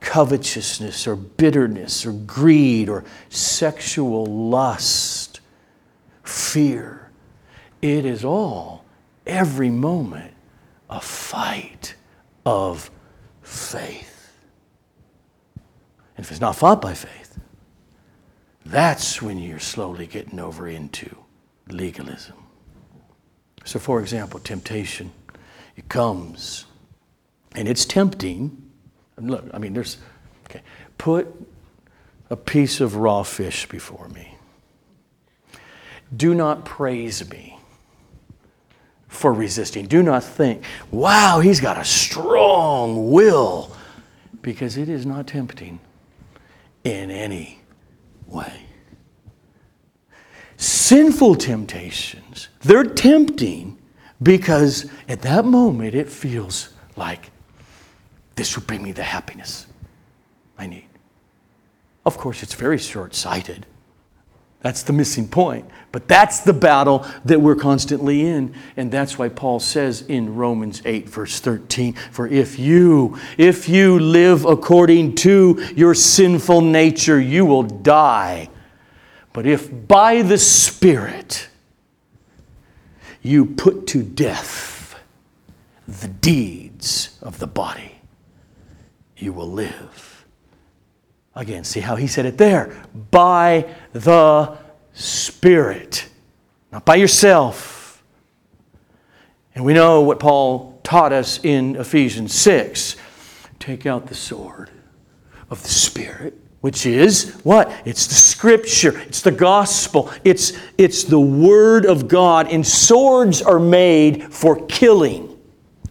covetousness 0.00 1.06
or 1.06 1.16
bitterness 1.16 2.04
or 2.06 2.12
greed 2.12 2.88
or 2.88 3.04
sexual 3.28 4.26
lust, 4.26 5.40
fear. 6.22 7.10
It 7.82 8.04
is 8.04 8.24
all, 8.24 8.84
every 9.26 9.70
moment, 9.70 10.34
a 10.88 11.00
fight 11.00 11.94
of 12.46 12.90
faith. 13.42 14.38
And 16.16 16.24
if 16.24 16.30
it's 16.30 16.40
not 16.40 16.56
fought 16.56 16.80
by 16.80 16.94
faith, 16.94 17.38
that's 18.64 19.20
when 19.20 19.38
you're 19.38 19.58
slowly 19.58 20.06
getting 20.06 20.38
over 20.38 20.68
into 20.68 21.16
legalism. 21.68 22.36
So, 23.64 23.78
for 23.78 24.00
example, 24.00 24.40
temptation, 24.40 25.12
it 25.76 25.88
comes 25.88 26.66
and 27.54 27.68
it's 27.68 27.84
tempting 27.84 28.64
Look, 29.18 29.44
I 29.52 29.58
mean, 29.58 29.74
there's, 29.74 29.98
okay, 30.46 30.62
put 30.98 31.28
a 32.30 32.36
piece 32.36 32.80
of 32.80 32.96
raw 32.96 33.22
fish 33.22 33.68
before 33.68 34.08
me. 34.08 34.36
Do 36.14 36.34
not 36.34 36.64
praise 36.64 37.28
me 37.30 37.58
for 39.08 39.32
resisting. 39.32 39.86
Do 39.86 40.02
not 40.02 40.24
think, 40.24 40.64
wow, 40.90 41.40
he's 41.40 41.60
got 41.60 41.78
a 41.78 41.84
strong 41.84 43.10
will, 43.12 43.74
because 44.42 44.76
it 44.76 44.88
is 44.88 45.06
not 45.06 45.26
tempting 45.26 45.78
in 46.82 47.10
any 47.10 47.60
way. 48.26 48.62
Sinful 50.56 51.36
temptations, 51.36 52.48
they're 52.60 52.84
tempting 52.84 53.78
because 54.22 54.90
at 55.08 55.22
that 55.22 55.44
moment 55.44 55.94
it 55.94 56.08
feels 56.08 56.70
like 56.96 57.30
this 58.36 58.56
will 58.56 58.64
bring 58.64 58.82
me 58.82 58.92
the 58.92 59.02
happiness 59.02 59.66
I 60.58 60.66
need. 60.66 60.88
Of 62.06 62.18
course, 62.18 62.42
it's 62.42 62.54
very 62.54 62.78
short 62.78 63.14
sighted. 63.14 63.66
That's 64.60 64.82
the 64.82 64.94
missing 64.94 65.28
point. 65.28 65.68
But 65.92 66.08
that's 66.08 66.40
the 66.40 66.54
battle 66.54 67.06
that 67.26 67.40
we're 67.40 67.54
constantly 67.54 68.22
in. 68.22 68.54
And 68.78 68.90
that's 68.90 69.18
why 69.18 69.28
Paul 69.28 69.60
says 69.60 70.02
in 70.02 70.34
Romans 70.34 70.80
8, 70.86 71.06
verse 71.08 71.38
13, 71.38 71.92
For 71.92 72.26
if 72.26 72.58
you, 72.58 73.18
if 73.36 73.68
you 73.68 74.00
live 74.00 74.46
according 74.46 75.16
to 75.16 75.62
your 75.76 75.94
sinful 75.94 76.62
nature, 76.62 77.20
you 77.20 77.44
will 77.44 77.62
die. 77.62 78.48
But 79.34 79.46
if 79.46 79.68
by 79.86 80.22
the 80.22 80.38
Spirit 80.38 81.48
you 83.24 83.46
put 83.46 83.86
to 83.88 84.02
death 84.02 85.00
the 85.88 86.08
deeds 86.08 87.18
of 87.22 87.38
the 87.38 87.46
body, 87.46 87.96
you 89.16 89.32
will 89.32 89.50
live. 89.50 90.26
Again, 91.34 91.64
see 91.64 91.80
how 91.80 91.96
he 91.96 92.06
said 92.06 92.26
it 92.26 92.38
there? 92.38 92.86
By 93.10 93.66
the 93.92 94.56
Spirit, 94.92 96.06
not 96.70 96.84
by 96.84 96.96
yourself. 96.96 98.02
And 99.54 99.64
we 99.64 99.72
know 99.72 100.02
what 100.02 100.20
Paul 100.20 100.78
taught 100.84 101.12
us 101.12 101.42
in 101.42 101.76
Ephesians 101.76 102.32
6 102.34 102.96
take 103.58 103.86
out 103.86 104.06
the 104.06 104.14
sword 104.14 104.70
of 105.48 105.62
the 105.62 105.70
Spirit 105.70 106.43
which 106.64 106.86
is 106.86 107.34
what? 107.42 107.70
It's 107.84 108.06
the 108.06 108.14
scripture, 108.14 108.98
it's 109.00 109.20
the 109.20 109.30
gospel, 109.30 110.10
it's, 110.24 110.54
it's 110.78 111.04
the 111.04 111.20
word 111.20 111.84
of 111.84 112.08
God. 112.08 112.48
And 112.50 112.66
swords 112.66 113.42
are 113.42 113.58
made 113.58 114.32
for 114.32 114.64
killing 114.64 115.38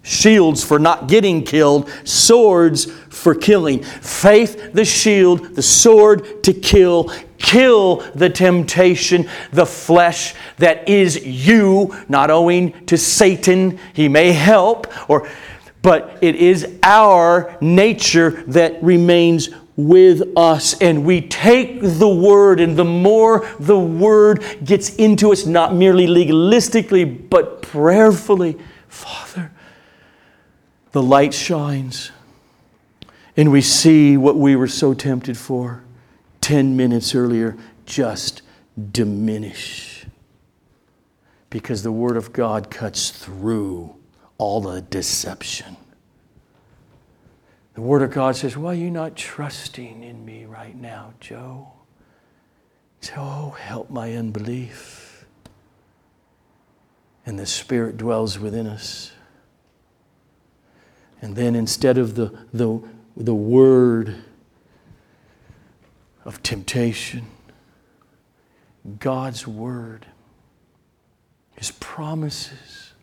shields 0.01 0.63
for 0.63 0.79
not 0.79 1.07
getting 1.07 1.43
killed, 1.43 1.91
swords 2.05 2.85
for 2.85 3.35
killing. 3.35 3.83
Faith, 3.83 4.73
the 4.73 4.83
shield, 4.83 5.53
the 5.53 5.61
sword 5.61 6.41
to 6.45 6.53
kill. 6.53 7.13
Kill 7.37 7.97
the 8.15 8.29
temptation, 8.31 9.29
the 9.51 9.67
flesh 9.67 10.33
that 10.57 10.89
is 10.89 11.23
you, 11.23 11.93
not 12.09 12.31
owing 12.31 12.85
to 12.87 12.97
Satan. 12.97 13.77
He 13.93 14.07
may 14.07 14.31
help, 14.31 14.87
or 15.07 15.29
but 15.83 16.17
it 16.21 16.37
is 16.37 16.79
our 16.81 17.57
nature 17.59 18.43
that 18.47 18.81
remains 18.81 19.49
with 19.75 20.21
us 20.37 20.79
and 20.81 21.03
we 21.03 21.21
take 21.21 21.79
the 21.81 22.07
word 22.07 22.59
and 22.59 22.77
the 22.77 22.85
more 22.85 23.47
the 23.59 23.77
word 23.77 24.43
gets 24.63 24.95
into 24.95 25.31
us 25.31 25.45
not 25.45 25.73
merely 25.73 26.05
legalistically 26.05 27.29
but 27.29 27.61
prayerfully 27.61 28.55
father 28.87 29.51
the 30.91 31.01
light 31.01 31.33
shines 31.33 32.11
and 33.35 33.51
we 33.51 33.61
see 33.61 34.15
what 34.15 34.35
we 34.35 34.55
were 34.55 34.67
so 34.67 34.93
tempted 34.93 35.37
for 35.37 35.83
10 36.41 36.77
minutes 36.77 37.15
earlier 37.15 37.57
just 37.85 38.41
diminish. 38.91 40.05
Because 41.49 41.83
the 41.83 41.91
Word 41.91 42.17
of 42.17 42.33
God 42.33 42.69
cuts 42.69 43.11
through 43.11 43.95
all 44.37 44.61
the 44.61 44.81
deception. 44.81 45.77
The 47.73 47.81
Word 47.81 48.03
of 48.03 48.11
God 48.11 48.35
says, 48.35 48.55
Why 48.55 48.71
are 48.71 48.75
you 48.75 48.91
not 48.91 49.15
trusting 49.15 50.03
in 50.03 50.25
me 50.25 50.45
right 50.45 50.75
now, 50.75 51.13
Joe? 51.19 51.71
So, 53.01 53.13
oh, 53.17 53.55
help 53.59 53.89
my 53.89 54.13
unbelief. 54.13 55.25
And 57.25 57.39
the 57.39 57.45
Spirit 57.45 57.97
dwells 57.97 58.37
within 58.37 58.67
us. 58.67 59.13
And 61.21 61.35
then 61.35 61.55
instead 61.55 61.97
of 61.97 62.15
the, 62.15 62.37
the, 62.53 62.81
the 63.17 63.33
word 63.33 64.15
of 66.25 66.43
temptation, 66.43 67.27
God's 68.99 69.47
word, 69.47 70.05
His 71.55 71.71
promises 71.71 72.93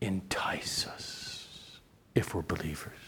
entice 0.00 0.86
us 0.86 1.78
if 2.14 2.34
we're 2.34 2.42
believers. 2.42 3.05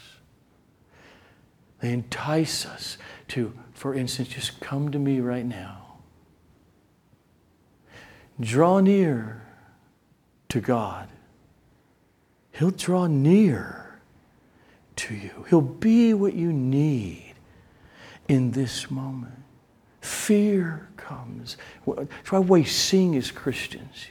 They 1.81 1.93
entice 1.93 2.67
us 2.67 2.99
to, 3.29 3.53
for 3.73 3.95
instance, 3.95 4.29
just 4.29 4.61
come 4.61 4.91
to 4.91 4.99
me 4.99 5.21
right 5.21 5.47
now. 5.47 5.99
Draw 8.41 8.81
near 8.81 9.43
to 10.49 10.61
God. 10.61 11.09
He'll 12.53 12.71
draw 12.71 13.07
near 13.07 14.01
to 14.97 15.15
you. 15.15 15.45
He'll 15.49 15.61
be 15.61 16.15
what 16.15 16.35
you 16.35 16.53
need. 16.53 17.35
in 18.29 18.51
this 18.53 18.91
moment. 18.91 19.35
Fear 20.01 20.89
comes. 20.97 21.57
That's 21.87 22.31
why 22.33 22.39
we 22.39 22.65
sing 22.65 23.17
as 23.17 23.31
Christians 23.31 24.07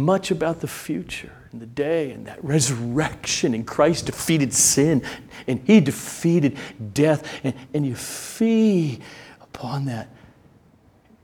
much 0.00 0.30
about 0.30 0.60
the 0.60 0.68
future 0.68 1.32
and 1.52 1.60
the 1.60 1.66
day 1.66 2.10
and 2.10 2.26
that 2.26 2.42
resurrection 2.44 3.54
and 3.54 3.66
Christ 3.66 4.06
defeated 4.06 4.52
sin 4.52 5.02
and 5.46 5.60
he 5.66 5.80
defeated 5.80 6.56
death 6.92 7.28
and, 7.44 7.54
and 7.74 7.86
you 7.86 7.94
feed 7.94 9.02
upon 9.40 9.86
that. 9.86 10.08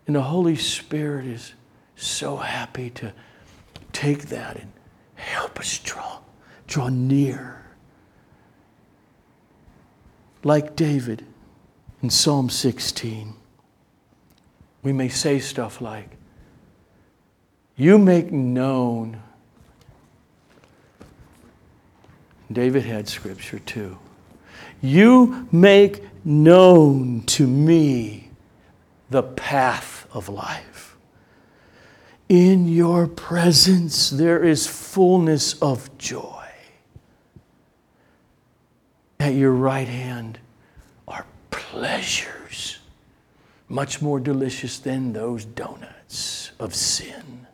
And 0.06 0.16
the 0.16 0.22
Holy 0.22 0.56
Spirit 0.56 1.26
is 1.26 1.54
so 1.96 2.36
happy 2.36 2.90
to 2.90 3.12
take 3.92 4.26
that 4.26 4.56
and 4.56 4.72
help 5.14 5.58
us 5.58 5.78
draw, 5.78 6.18
draw 6.66 6.88
near. 6.88 7.64
Like 10.44 10.76
David 10.76 11.24
in 12.02 12.10
Psalm 12.10 12.50
16, 12.50 13.34
we 14.82 14.92
may 14.92 15.08
say 15.08 15.40
stuff 15.40 15.80
like, 15.80 16.16
You 17.76 17.98
make 17.98 18.32
known. 18.32 19.22
David 22.50 22.84
had 22.84 23.08
scripture 23.08 23.58
too. 23.58 23.98
You 24.80 25.46
make 25.52 26.02
known 26.24 27.22
to 27.26 27.46
me 27.46 28.30
the 29.10 29.22
path 29.22 30.06
of 30.12 30.28
life. 30.28 30.96
In 32.28 32.66
your 32.66 33.06
presence 33.06 34.10
there 34.10 34.42
is 34.42 34.66
fullness 34.66 35.60
of 35.60 35.96
joy. 35.98 36.32
At 39.20 39.34
your 39.34 39.52
right 39.52 39.88
hand 39.88 40.38
are 41.06 41.26
pleasures, 41.50 42.78
much 43.68 44.02
more 44.02 44.18
delicious 44.18 44.78
than 44.78 45.12
those 45.12 45.44
donuts 45.44 46.50
of 46.58 46.74
sin. 46.74 47.45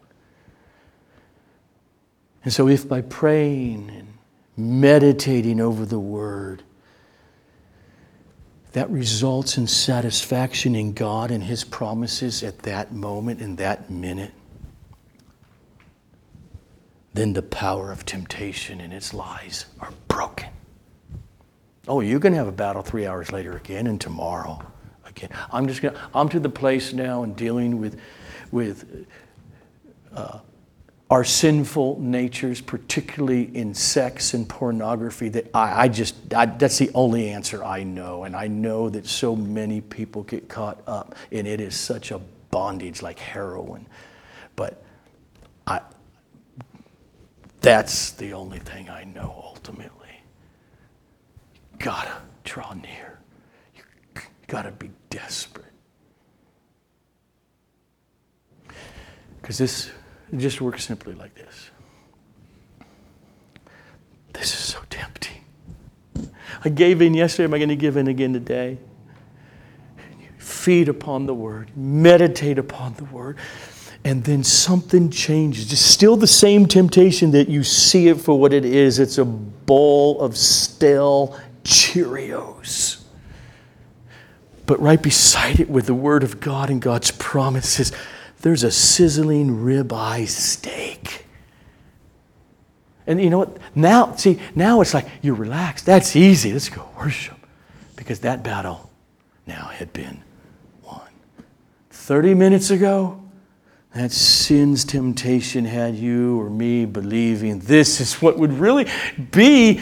And 2.44 2.52
so, 2.52 2.68
if 2.68 2.88
by 2.88 3.02
praying 3.02 3.90
and 3.90 4.18
meditating 4.56 5.60
over 5.60 5.86
the 5.86 5.98
word, 5.98 6.62
that 8.72 8.90
results 8.90 9.58
in 9.58 9.66
satisfaction 9.66 10.74
in 10.74 10.92
God 10.92 11.30
and 11.30 11.44
His 11.44 11.62
promises 11.62 12.42
at 12.42 12.60
that 12.60 12.92
moment, 12.92 13.40
in 13.40 13.56
that 13.56 13.90
minute, 13.90 14.32
then 17.14 17.34
the 17.34 17.42
power 17.42 17.92
of 17.92 18.06
temptation 18.06 18.80
and 18.80 18.92
its 18.92 19.12
lies 19.12 19.66
are 19.80 19.92
broken. 20.08 20.48
Oh, 21.86 22.00
you 22.00 22.18
can 22.18 22.32
have 22.32 22.48
a 22.48 22.52
battle 22.52 22.82
three 22.82 23.06
hours 23.06 23.30
later 23.30 23.56
again 23.56 23.86
and 23.86 24.00
tomorrow 24.00 24.64
again. 25.04 25.30
I'm 25.52 25.66
just 25.66 25.82
going 25.82 25.94
to, 25.94 26.00
I'm 26.14 26.28
to 26.30 26.40
the 26.40 26.48
place 26.48 26.92
now 26.92 27.22
in 27.24 27.34
dealing 27.34 27.78
with, 27.78 28.00
with 28.50 29.06
uh, 30.14 30.38
our 31.12 31.24
sinful 31.24 32.00
natures, 32.00 32.62
particularly 32.62 33.54
in 33.54 33.74
sex 33.74 34.32
and 34.32 34.48
pornography, 34.48 35.28
that 35.28 35.46
I, 35.52 35.82
I 35.82 35.88
just, 35.88 36.32
I, 36.32 36.46
that's 36.46 36.78
the 36.78 36.90
only 36.94 37.28
answer 37.28 37.62
I 37.62 37.82
know. 37.82 38.24
And 38.24 38.34
I 38.34 38.46
know 38.46 38.88
that 38.88 39.06
so 39.06 39.36
many 39.36 39.82
people 39.82 40.22
get 40.22 40.48
caught 40.48 40.80
up, 40.86 41.14
and 41.30 41.46
it 41.46 41.60
is 41.60 41.76
such 41.76 42.12
a 42.12 42.20
bondage 42.50 43.02
like 43.02 43.18
heroin. 43.18 43.84
But 44.56 44.82
I, 45.66 45.82
that's 47.60 48.12
the 48.12 48.32
only 48.32 48.60
thing 48.60 48.88
I 48.88 49.04
know 49.04 49.38
ultimately. 49.44 50.22
You 51.74 51.78
gotta 51.78 52.22
draw 52.42 52.72
near, 52.72 53.18
you 53.76 53.82
gotta 54.46 54.70
be 54.70 54.90
desperate. 55.10 55.66
Because 59.42 59.58
this 59.58 59.90
it 60.32 60.38
just 60.38 60.60
works 60.60 60.84
simply 60.84 61.14
like 61.14 61.34
this. 61.34 61.70
This 64.32 64.54
is 64.54 64.60
so 64.60 64.78
tempting. 64.88 65.44
I 66.64 66.68
gave 66.68 67.02
in 67.02 67.14
yesterday. 67.14 67.44
Am 67.44 67.54
I 67.54 67.58
going 67.58 67.68
to 67.68 67.76
give 67.76 67.96
in 67.96 68.08
again 68.08 68.32
today? 68.32 68.78
Feed 70.38 70.88
upon 70.88 71.26
the 71.26 71.34
word, 71.34 71.70
meditate 71.76 72.58
upon 72.58 72.94
the 72.94 73.04
word, 73.04 73.36
and 74.04 74.24
then 74.24 74.42
something 74.42 75.10
changes. 75.10 75.72
It's 75.72 75.80
still 75.80 76.16
the 76.16 76.26
same 76.26 76.66
temptation 76.66 77.30
that 77.32 77.48
you 77.48 77.62
see 77.62 78.08
it 78.08 78.20
for 78.20 78.38
what 78.38 78.52
it 78.52 78.64
is. 78.64 78.98
It's 78.98 79.18
a 79.18 79.24
bowl 79.24 80.20
of 80.20 80.36
stale 80.36 81.38
Cheerios. 81.62 83.02
But 84.66 84.80
right 84.80 85.00
beside 85.00 85.60
it, 85.60 85.68
with 85.68 85.86
the 85.86 85.94
word 85.94 86.22
of 86.22 86.40
God 86.40 86.70
and 86.70 86.80
God's 86.80 87.10
promises, 87.10 87.92
there's 88.42 88.64
a 88.64 88.70
sizzling 88.70 89.58
ribeye 89.58 90.28
steak. 90.28 91.24
And 93.06 93.20
you 93.20 93.30
know 93.30 93.38
what? 93.38 93.56
Now, 93.74 94.14
see, 94.14 94.38
now 94.54 94.80
it's 94.80 94.94
like 94.94 95.06
you're 95.22 95.34
relaxed. 95.34 95.86
That's 95.86 96.14
easy. 96.14 96.52
Let's 96.52 96.68
go 96.68 96.88
worship. 96.98 97.36
Because 97.96 98.20
that 98.20 98.42
battle 98.42 98.90
now 99.46 99.66
had 99.66 99.92
been 99.92 100.22
won. 100.82 101.08
30 101.90 102.34
minutes 102.34 102.70
ago, 102.70 103.20
that 103.94 104.10
sin's 104.10 104.84
temptation 104.84 105.64
had 105.64 105.94
you 105.94 106.40
or 106.40 106.50
me 106.50 106.84
believing 106.84 107.60
this 107.60 108.00
is 108.00 108.14
what 108.22 108.38
would 108.38 108.52
really 108.52 108.86
be 109.30 109.80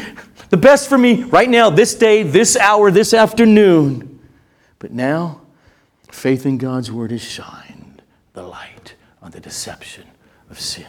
the 0.51 0.57
best 0.57 0.89
for 0.89 0.99
me 0.99 1.23
right 1.25 1.49
now, 1.49 1.71
this 1.71 1.95
day, 1.95 2.25
this 2.25 2.57
hour, 2.57 2.91
this 2.91 3.15
afternoon. 3.15 4.21
But 4.79 4.93
now, 4.93 5.43
faith 6.11 6.45
in 6.45 6.59
God's 6.59 6.91
word 6.91 7.13
is 7.13 7.23
shine 7.23 7.70
the 8.41 8.49
light 8.49 8.95
on 9.21 9.31
the 9.31 9.41
deception 9.41 10.05
of 10.49 10.59
sin. 10.59 10.87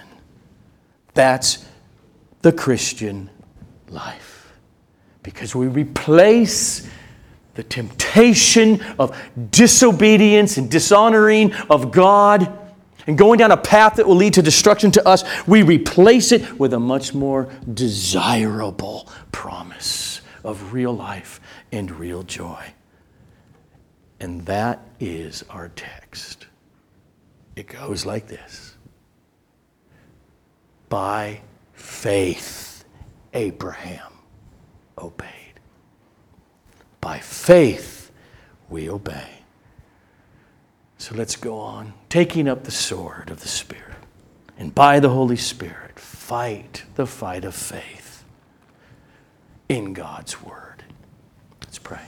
That's 1.14 1.66
the 2.42 2.54
Christian 2.54 3.30
life. 3.90 4.54
Because 5.22 5.54
we 5.54 5.68
replace 5.68 6.90
the 7.56 7.64
temptation 7.64 8.82
of 8.98 9.22
disobedience 9.52 10.56
and 10.56 10.72
dishonoring 10.72 11.54
of 11.70 11.92
God 11.92 12.58
and 13.06 13.18
going 13.18 13.38
down 13.38 13.52
a 13.52 13.58
path 13.58 13.96
that 13.96 14.08
will 14.08 14.16
lead 14.16 14.36
to 14.36 14.42
destruction 14.42 14.90
to 14.92 15.06
us, 15.06 15.26
we 15.46 15.62
replace 15.64 16.32
it 16.32 16.58
with 16.58 16.74
a 16.74 16.80
much 16.80 17.14
more 17.14 17.50
desirable 17.74 19.10
promise 19.34 20.22
of 20.46 20.72
real 20.72 20.94
life 20.94 21.42
and 21.74 21.92
real 21.92 22.24
joy. 22.24 22.74
And 24.22 24.46
that 24.46 24.80
is 25.02 25.44
our 25.50 25.68
text. 25.70 26.46
It 27.56 27.68
goes 27.68 28.06
like 28.06 28.28
this 28.28 28.76
By 30.90 31.42
faith, 31.74 32.86
Abraham 33.34 34.12
obeyed. 34.98 35.60
By 37.00 37.20
faith, 37.20 38.12
we 38.70 38.90
obey. 38.90 39.40
So 40.98 41.16
let's 41.16 41.36
go 41.36 41.58
on, 41.58 41.94
taking 42.10 42.48
up 42.48 42.64
the 42.64 42.72
sword 42.72 43.32
of 43.32 43.42
the 43.42 43.48
Spirit, 43.48 43.98
and 44.58 44.74
by 44.74 45.00
the 45.00 45.10
Holy 45.10 45.36
Spirit, 45.36 46.00
fight 46.00 46.84
the 46.96 47.08
fight 47.08 47.44
of 47.44 47.56
faith 47.56 48.24
in 49.68 49.94
God's 49.94 50.44
Word. 50.44 50.84
Let's 51.62 51.80
pray. 51.80 52.06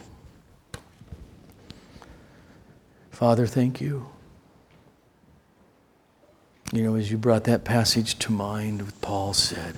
Father, 3.10 3.48
thank 3.48 3.82
you 3.82 4.13
you 6.74 6.82
know, 6.82 6.96
as 6.96 7.12
you 7.12 7.20
brought 7.20 7.44
that 7.44 7.64
passage 7.64 8.18
to 8.18 8.32
mind, 8.32 8.82
what 8.82 9.00
Paul 9.00 9.36
said, 9.36 9.78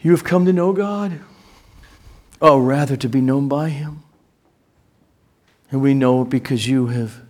You 0.00 0.10
have 0.10 0.24
come 0.24 0.44
to 0.46 0.52
know 0.52 0.72
God, 0.72 1.20
oh, 2.42 2.58
rather 2.58 2.96
to 2.96 3.08
be 3.08 3.20
known 3.20 3.46
by 3.46 3.68
Him. 3.68 4.02
And 5.70 5.80
we 5.80 5.94
know 5.94 6.22
it 6.22 6.30
because 6.30 6.66
you 6.66 6.88
have 6.88 7.20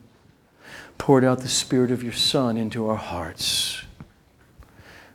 poured 0.96 1.22
out 1.22 1.40
the 1.40 1.48
Spirit 1.48 1.90
of 1.90 2.02
your 2.02 2.14
Son 2.14 2.56
into 2.56 2.88
our 2.88 2.96
hearts, 2.96 3.82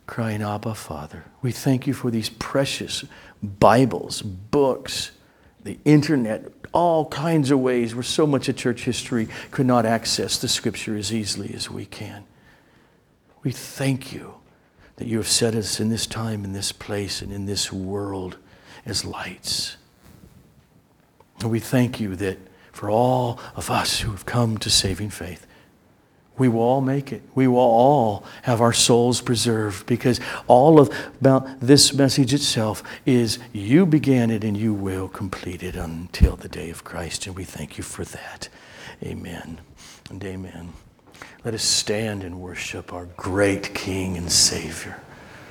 crying, 0.06 0.40
Abba, 0.40 0.76
Father. 0.76 1.24
We 1.42 1.50
thank 1.50 1.88
you 1.88 1.94
for 1.94 2.12
these 2.12 2.28
precious 2.28 3.04
Bibles, 3.42 4.22
books, 4.22 5.10
the 5.64 5.78
internet, 5.84 6.52
all 6.72 7.06
kinds 7.06 7.50
of 7.50 7.58
ways 7.58 7.92
where 7.92 8.04
so 8.04 8.24
much 8.24 8.48
of 8.48 8.56
church 8.56 8.84
history 8.84 9.26
could 9.50 9.66
not 9.66 9.84
access 9.84 10.38
the 10.38 10.46
Scripture 10.46 10.96
as 10.96 11.12
easily 11.12 11.52
as 11.54 11.68
we 11.68 11.86
can. 11.86 12.24
We 13.42 13.50
thank 13.50 14.12
you 14.12 14.34
that 14.96 15.06
you 15.06 15.16
have 15.16 15.28
set 15.28 15.54
us 15.54 15.80
in 15.80 15.88
this 15.88 16.06
time, 16.06 16.44
in 16.44 16.52
this 16.52 16.72
place, 16.72 17.22
and 17.22 17.32
in 17.32 17.46
this 17.46 17.72
world 17.72 18.36
as 18.86 19.04
lights. 19.04 19.76
And 21.40 21.50
we 21.50 21.60
thank 21.60 21.98
you 21.98 22.14
that 22.16 22.38
for 22.72 22.88
all 22.88 23.40
of 23.56 23.70
us 23.70 24.00
who 24.00 24.12
have 24.12 24.26
come 24.26 24.58
to 24.58 24.70
saving 24.70 25.10
faith, 25.10 25.46
we 26.38 26.48
will 26.48 26.60
all 26.60 26.80
make 26.80 27.12
it. 27.12 27.22
We 27.34 27.46
will 27.46 27.58
all 27.58 28.24
have 28.42 28.60
our 28.60 28.72
souls 28.72 29.20
preserved 29.20 29.86
because 29.86 30.18
all 30.46 30.80
of 30.80 30.90
about 31.20 31.60
this 31.60 31.92
message 31.92 32.32
itself 32.32 32.82
is 33.04 33.38
you 33.52 33.84
began 33.84 34.30
it 34.30 34.42
and 34.42 34.56
you 34.56 34.72
will 34.72 35.08
complete 35.08 35.62
it 35.62 35.76
until 35.76 36.36
the 36.36 36.48
day 36.48 36.70
of 36.70 36.84
Christ. 36.84 37.26
And 37.26 37.36
we 37.36 37.44
thank 37.44 37.76
you 37.76 37.84
for 37.84 38.04
that. 38.04 38.48
Amen 39.02 39.60
and 40.10 40.24
amen. 40.24 40.72
Let 41.44 41.54
us 41.54 41.64
stand 41.64 42.22
and 42.22 42.40
worship 42.40 42.92
our 42.92 43.06
great 43.16 43.74
King 43.74 44.16
and 44.16 44.30
Savior. 44.30 45.02